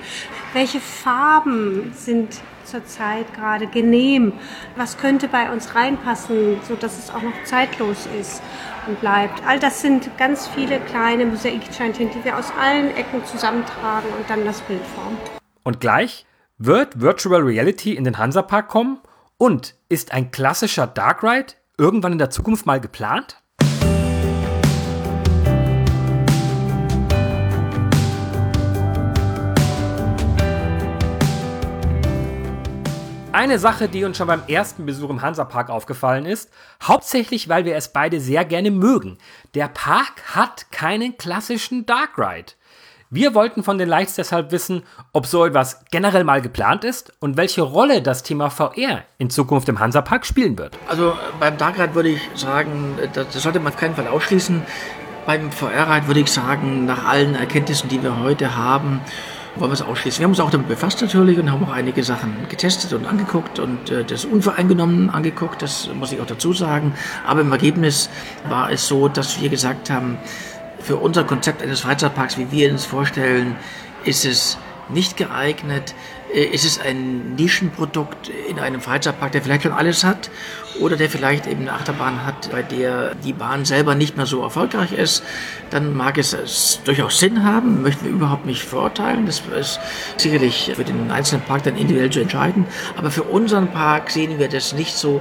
Welche 0.52 0.78
Farben 0.80 1.92
sind 1.96 2.40
zurzeit 2.72 3.32
gerade 3.34 3.66
genehm? 3.66 4.32
Was 4.76 4.96
könnte 4.96 5.28
bei 5.28 5.52
uns 5.52 5.74
reinpassen, 5.74 6.58
sodass 6.66 6.98
es 6.98 7.10
auch 7.10 7.22
noch 7.22 7.44
zeitlos 7.44 8.08
ist 8.18 8.42
und 8.86 8.98
bleibt? 9.00 9.42
All 9.46 9.58
das 9.58 9.82
sind 9.82 10.10
ganz 10.16 10.48
viele 10.48 10.80
kleine 10.80 11.26
Mosaiksteinchen, 11.26 12.10
die 12.10 12.24
wir 12.24 12.36
aus 12.36 12.50
allen 12.58 12.96
Ecken 12.96 13.24
zusammentragen 13.26 14.08
und 14.18 14.28
dann 14.28 14.44
das 14.44 14.60
Bild 14.62 14.84
formen. 14.94 15.18
Und 15.62 15.80
gleich 15.80 16.26
wird 16.58 17.00
Virtual 17.00 17.42
Reality 17.42 17.94
in 17.94 18.04
den 18.04 18.18
Hansapark 18.18 18.68
kommen 18.68 18.98
und 19.36 19.74
ist 19.88 20.12
ein 20.12 20.30
klassischer 20.30 20.86
Dark 20.86 21.22
Ride 21.22 21.54
irgendwann 21.76 22.12
in 22.12 22.18
der 22.18 22.30
Zukunft 22.30 22.64
mal 22.64 22.80
geplant? 22.80 23.41
Eine 33.32 33.58
Sache, 33.58 33.88
die 33.88 34.04
uns 34.04 34.18
schon 34.18 34.26
beim 34.26 34.42
ersten 34.46 34.84
Besuch 34.84 35.08
im 35.08 35.22
Hansapark 35.22 35.70
aufgefallen 35.70 36.26
ist, 36.26 36.50
hauptsächlich 36.82 37.48
weil 37.48 37.64
wir 37.64 37.74
es 37.76 37.88
beide 37.88 38.20
sehr 38.20 38.44
gerne 38.44 38.70
mögen. 38.70 39.16
Der 39.54 39.68
Park 39.68 40.22
hat 40.34 40.70
keinen 40.70 41.16
klassischen 41.16 41.86
Dark 41.86 42.18
Ride. 42.18 42.52
Wir 43.08 43.34
wollten 43.34 43.62
von 43.62 43.78
den 43.78 43.88
Lights 43.88 44.16
deshalb 44.16 44.52
wissen, 44.52 44.82
ob 45.12 45.24
so 45.24 45.46
etwas 45.46 45.82
generell 45.90 46.24
mal 46.24 46.42
geplant 46.42 46.84
ist 46.84 47.14
und 47.20 47.38
welche 47.38 47.62
Rolle 47.62 48.02
das 48.02 48.22
Thema 48.22 48.50
VR 48.50 49.02
in 49.16 49.30
Zukunft 49.30 49.66
im 49.70 49.80
Hansapark 49.80 50.26
spielen 50.26 50.58
wird. 50.58 50.76
Also 50.86 51.16
beim 51.40 51.56
Darkride 51.56 51.94
würde 51.94 52.10
ich 52.10 52.20
sagen, 52.34 52.98
das 53.14 53.32
sollte 53.32 53.60
man 53.60 53.72
auf 53.72 53.78
keinen 53.78 53.94
Fall 53.94 54.08
ausschließen. 54.08 54.62
Beim 55.24 55.50
VR-Ride 55.50 56.06
würde 56.06 56.20
ich 56.20 56.30
sagen, 56.30 56.84
nach 56.84 57.06
allen 57.06 57.34
Erkenntnissen, 57.34 57.88
die 57.88 58.02
wir 58.02 58.18
heute 58.18 58.56
haben, 58.56 59.00
wollen 59.56 59.70
wir 59.70 59.74
es 59.74 59.82
ausschließen. 59.82 60.20
Wir 60.20 60.24
haben 60.24 60.32
uns 60.32 60.40
auch 60.40 60.50
damit 60.50 60.68
befasst 60.68 61.00
natürlich 61.02 61.38
und 61.38 61.50
haben 61.50 61.64
auch 61.64 61.72
einige 61.72 62.02
Sachen 62.02 62.34
getestet 62.48 62.92
und 62.92 63.06
angeguckt 63.06 63.58
und 63.58 63.90
äh, 63.90 64.04
das 64.04 64.24
unvoreingenommen 64.24 65.10
angeguckt, 65.10 65.62
das 65.62 65.90
muss 65.94 66.12
ich 66.12 66.20
auch 66.20 66.26
dazu 66.26 66.52
sagen. 66.52 66.94
Aber 67.26 67.42
im 67.42 67.52
Ergebnis 67.52 68.08
war 68.48 68.70
es 68.70 68.86
so, 68.86 69.08
dass 69.08 69.40
wir 69.40 69.48
gesagt 69.48 69.90
haben, 69.90 70.18
für 70.78 70.96
unser 70.96 71.24
Konzept 71.24 71.62
eines 71.62 71.80
Freizeitparks, 71.80 72.38
wie 72.38 72.50
wir 72.50 72.72
uns 72.72 72.84
vorstellen, 72.84 73.56
ist 74.04 74.24
es 74.24 74.58
nicht 74.92 75.16
geeignet. 75.16 75.94
Äh, 76.32 76.44
ist 76.44 76.64
es 76.64 76.80
ein 76.80 77.34
Nischenprodukt 77.34 78.30
in 78.48 78.58
einem 78.58 78.80
Freizeitpark, 78.80 79.32
der 79.32 79.42
vielleicht 79.42 79.62
schon 79.62 79.72
alles 79.72 80.04
hat 80.04 80.30
oder 80.80 80.96
der 80.96 81.10
vielleicht 81.10 81.46
eben 81.46 81.62
eine 81.62 81.72
Achterbahn 81.72 82.24
hat, 82.24 82.50
bei 82.50 82.62
der 82.62 83.14
die 83.16 83.32
Bahn 83.32 83.64
selber 83.64 83.94
nicht 83.94 84.16
mehr 84.16 84.26
so 84.26 84.42
erfolgreich 84.42 84.92
ist, 84.92 85.22
dann 85.70 85.94
mag 85.94 86.16
es, 86.18 86.32
es 86.32 86.80
durchaus 86.84 87.18
Sinn 87.18 87.44
haben, 87.44 87.82
möchten 87.82 88.04
wir 88.04 88.12
überhaupt 88.12 88.46
nicht 88.46 88.62
verurteilen. 88.62 89.26
Das 89.26 89.42
ist 89.58 89.80
sicherlich 90.16 90.72
für 90.74 90.84
den 90.84 91.10
einzelnen 91.10 91.42
Park 91.42 91.64
dann 91.64 91.76
individuell 91.76 92.10
zu 92.10 92.20
entscheiden. 92.20 92.66
Aber 92.96 93.10
für 93.10 93.24
unseren 93.24 93.68
Park 93.68 94.10
sehen 94.10 94.38
wir 94.38 94.48
das 94.48 94.72
nicht 94.72 94.96
so, 94.96 95.20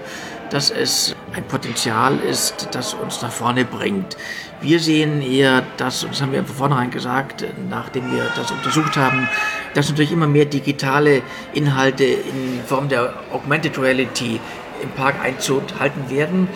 dass 0.50 0.70
es 0.70 1.16
ein 1.34 1.44
Potenzial 1.46 2.18
ist, 2.20 2.68
das 2.72 2.94
uns 2.94 3.22
nach 3.22 3.32
vorne 3.32 3.64
bringt. 3.64 4.18
Wir 4.62 4.80
sehen 4.80 5.22
eher 5.22 5.64
das, 5.78 6.04
und 6.04 6.14
das 6.14 6.22
haben 6.22 6.34
wir 6.34 6.44
von 6.44 6.56
vornherein 6.56 6.92
gesagt, 6.92 7.46
nachdem 7.70 8.12
wir 8.12 8.30
das 8.36 8.52
untersucht 8.52 8.96
haben, 8.98 9.28
dass 9.74 9.90
natürlich 9.90 10.12
immer 10.12 10.28
mehr 10.28 10.46
digitale 10.46 11.22
Inhalte 11.54 12.04
in 12.04 12.62
Form 12.66 12.90
der 12.90 13.14
Augmented 13.32 13.78
Reality 13.78 14.40
im 14.82 14.90
Park 14.92 15.16
Einzug 15.22 15.64
halten 15.80 16.10
werden. 16.10 16.48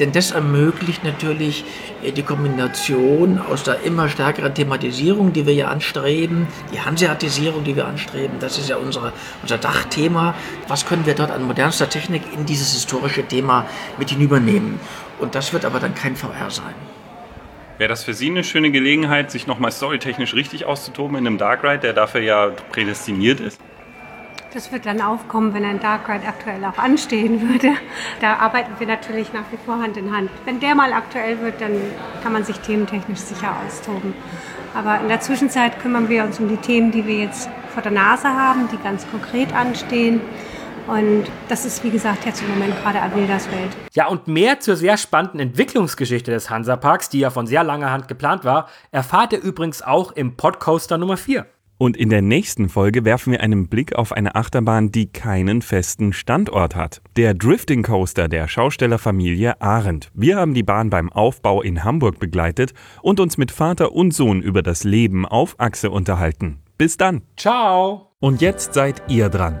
Denn 0.00 0.12
das 0.12 0.30
ermöglicht 0.30 1.04
natürlich 1.04 1.64
äh, 2.02 2.12
die 2.12 2.22
Kombination 2.22 3.38
aus 3.38 3.62
der 3.62 3.82
immer 3.82 4.08
stärkeren 4.08 4.54
Thematisierung, 4.54 5.32
die 5.32 5.46
wir 5.46 5.54
ja 5.54 5.68
anstreben, 5.68 6.48
die 6.72 6.80
Hanseatisierung, 6.80 7.62
die 7.62 7.76
wir 7.76 7.86
anstreben, 7.86 8.38
das 8.40 8.58
ist 8.58 8.68
ja 8.68 8.76
unsere, 8.76 9.12
unser 9.42 9.58
Dachthema. 9.58 10.34
Was 10.66 10.86
können 10.86 11.04
wir 11.04 11.14
dort 11.14 11.30
an 11.30 11.44
modernster 11.44 11.88
Technik 11.88 12.22
in 12.34 12.46
dieses 12.46 12.72
historische 12.72 13.22
Thema 13.26 13.66
mit 13.98 14.10
hinübernehmen? 14.10 14.80
Und 15.18 15.34
das 15.34 15.52
wird 15.52 15.64
aber 15.64 15.78
dann 15.78 15.94
kein 15.94 16.16
VR 16.16 16.50
sein. 16.50 16.74
Wäre 17.82 17.88
das 17.88 18.04
für 18.04 18.14
Sie 18.14 18.30
eine 18.30 18.44
schöne 18.44 18.70
Gelegenheit, 18.70 19.32
sich 19.32 19.48
nochmal 19.48 19.72
storytechnisch 19.72 20.34
richtig 20.34 20.66
auszutoben 20.66 21.16
in 21.16 21.26
einem 21.26 21.36
Dark 21.36 21.64
Ride, 21.64 21.80
der 21.80 21.92
dafür 21.92 22.20
ja 22.20 22.52
prädestiniert 22.70 23.40
ist? 23.40 23.60
Das 24.54 24.70
wird 24.70 24.86
dann 24.86 25.00
aufkommen, 25.00 25.52
wenn 25.52 25.64
ein 25.64 25.80
Dark 25.80 26.08
Ride 26.08 26.24
aktuell 26.24 26.64
auch 26.64 26.78
anstehen 26.78 27.40
würde. 27.50 27.72
Da 28.20 28.34
arbeiten 28.36 28.70
wir 28.78 28.86
natürlich 28.86 29.32
nach 29.32 29.50
wie 29.50 29.56
vor 29.66 29.82
Hand 29.82 29.96
in 29.96 30.16
Hand. 30.16 30.30
Wenn 30.44 30.60
der 30.60 30.76
mal 30.76 30.92
aktuell 30.92 31.40
wird, 31.40 31.60
dann 31.60 31.72
kann 32.22 32.32
man 32.32 32.44
sich 32.44 32.60
thementechnisch 32.60 33.18
sicher 33.18 33.56
austoben. 33.66 34.14
Aber 34.74 35.00
in 35.00 35.08
der 35.08 35.18
Zwischenzeit 35.18 35.80
kümmern 35.80 36.08
wir 36.08 36.22
uns 36.22 36.38
um 36.38 36.48
die 36.48 36.58
Themen, 36.58 36.92
die 36.92 37.04
wir 37.04 37.16
jetzt 37.16 37.50
vor 37.74 37.82
der 37.82 37.90
Nase 37.90 38.28
haben, 38.28 38.68
die 38.70 38.78
ganz 38.78 39.10
konkret 39.10 39.52
anstehen. 39.52 40.20
Und 40.86 41.24
das 41.48 41.64
ist, 41.64 41.84
wie 41.84 41.90
gesagt, 41.90 42.26
jetzt 42.26 42.42
im 42.42 42.48
Moment 42.48 42.74
gerade 42.82 42.98
Welt. 42.98 43.76
Ja, 43.92 44.08
und 44.08 44.26
mehr 44.26 44.60
zur 44.60 44.76
sehr 44.76 44.96
spannenden 44.96 45.40
Entwicklungsgeschichte 45.40 46.30
des 46.30 46.50
Hansaparks, 46.50 47.08
die 47.08 47.20
ja 47.20 47.30
von 47.30 47.46
sehr 47.46 47.64
langer 47.64 47.90
Hand 47.90 48.08
geplant 48.08 48.44
war, 48.44 48.68
erfahrt 48.90 49.32
ihr 49.32 49.42
übrigens 49.42 49.82
auch 49.82 50.12
im 50.12 50.36
Podcoaster 50.36 50.98
Nummer 50.98 51.16
4. 51.16 51.46
Und 51.78 51.96
in 51.96 52.10
der 52.10 52.22
nächsten 52.22 52.68
Folge 52.68 53.04
werfen 53.04 53.32
wir 53.32 53.40
einen 53.40 53.66
Blick 53.66 53.96
auf 53.96 54.12
eine 54.12 54.36
Achterbahn, 54.36 54.92
die 54.92 55.10
keinen 55.10 55.62
festen 55.62 56.12
Standort 56.12 56.76
hat. 56.76 57.02
Der 57.16 57.34
Drifting 57.34 57.82
Coaster 57.82 58.28
der 58.28 58.46
Schaustellerfamilie 58.46 59.60
Arendt. 59.60 60.12
Wir 60.14 60.36
haben 60.36 60.54
die 60.54 60.62
Bahn 60.62 60.90
beim 60.90 61.10
Aufbau 61.10 61.60
in 61.60 61.82
Hamburg 61.82 62.20
begleitet 62.20 62.72
und 63.02 63.18
uns 63.18 63.36
mit 63.36 63.50
Vater 63.50 63.92
und 63.92 64.14
Sohn 64.14 64.42
über 64.42 64.62
das 64.62 64.84
Leben 64.84 65.26
auf 65.26 65.58
Achse 65.58 65.90
unterhalten. 65.90 66.60
Bis 66.78 66.96
dann. 66.98 67.22
Ciao. 67.36 68.12
Und 68.20 68.40
jetzt 68.40 68.74
seid 68.74 69.02
ihr 69.08 69.28
dran. 69.28 69.60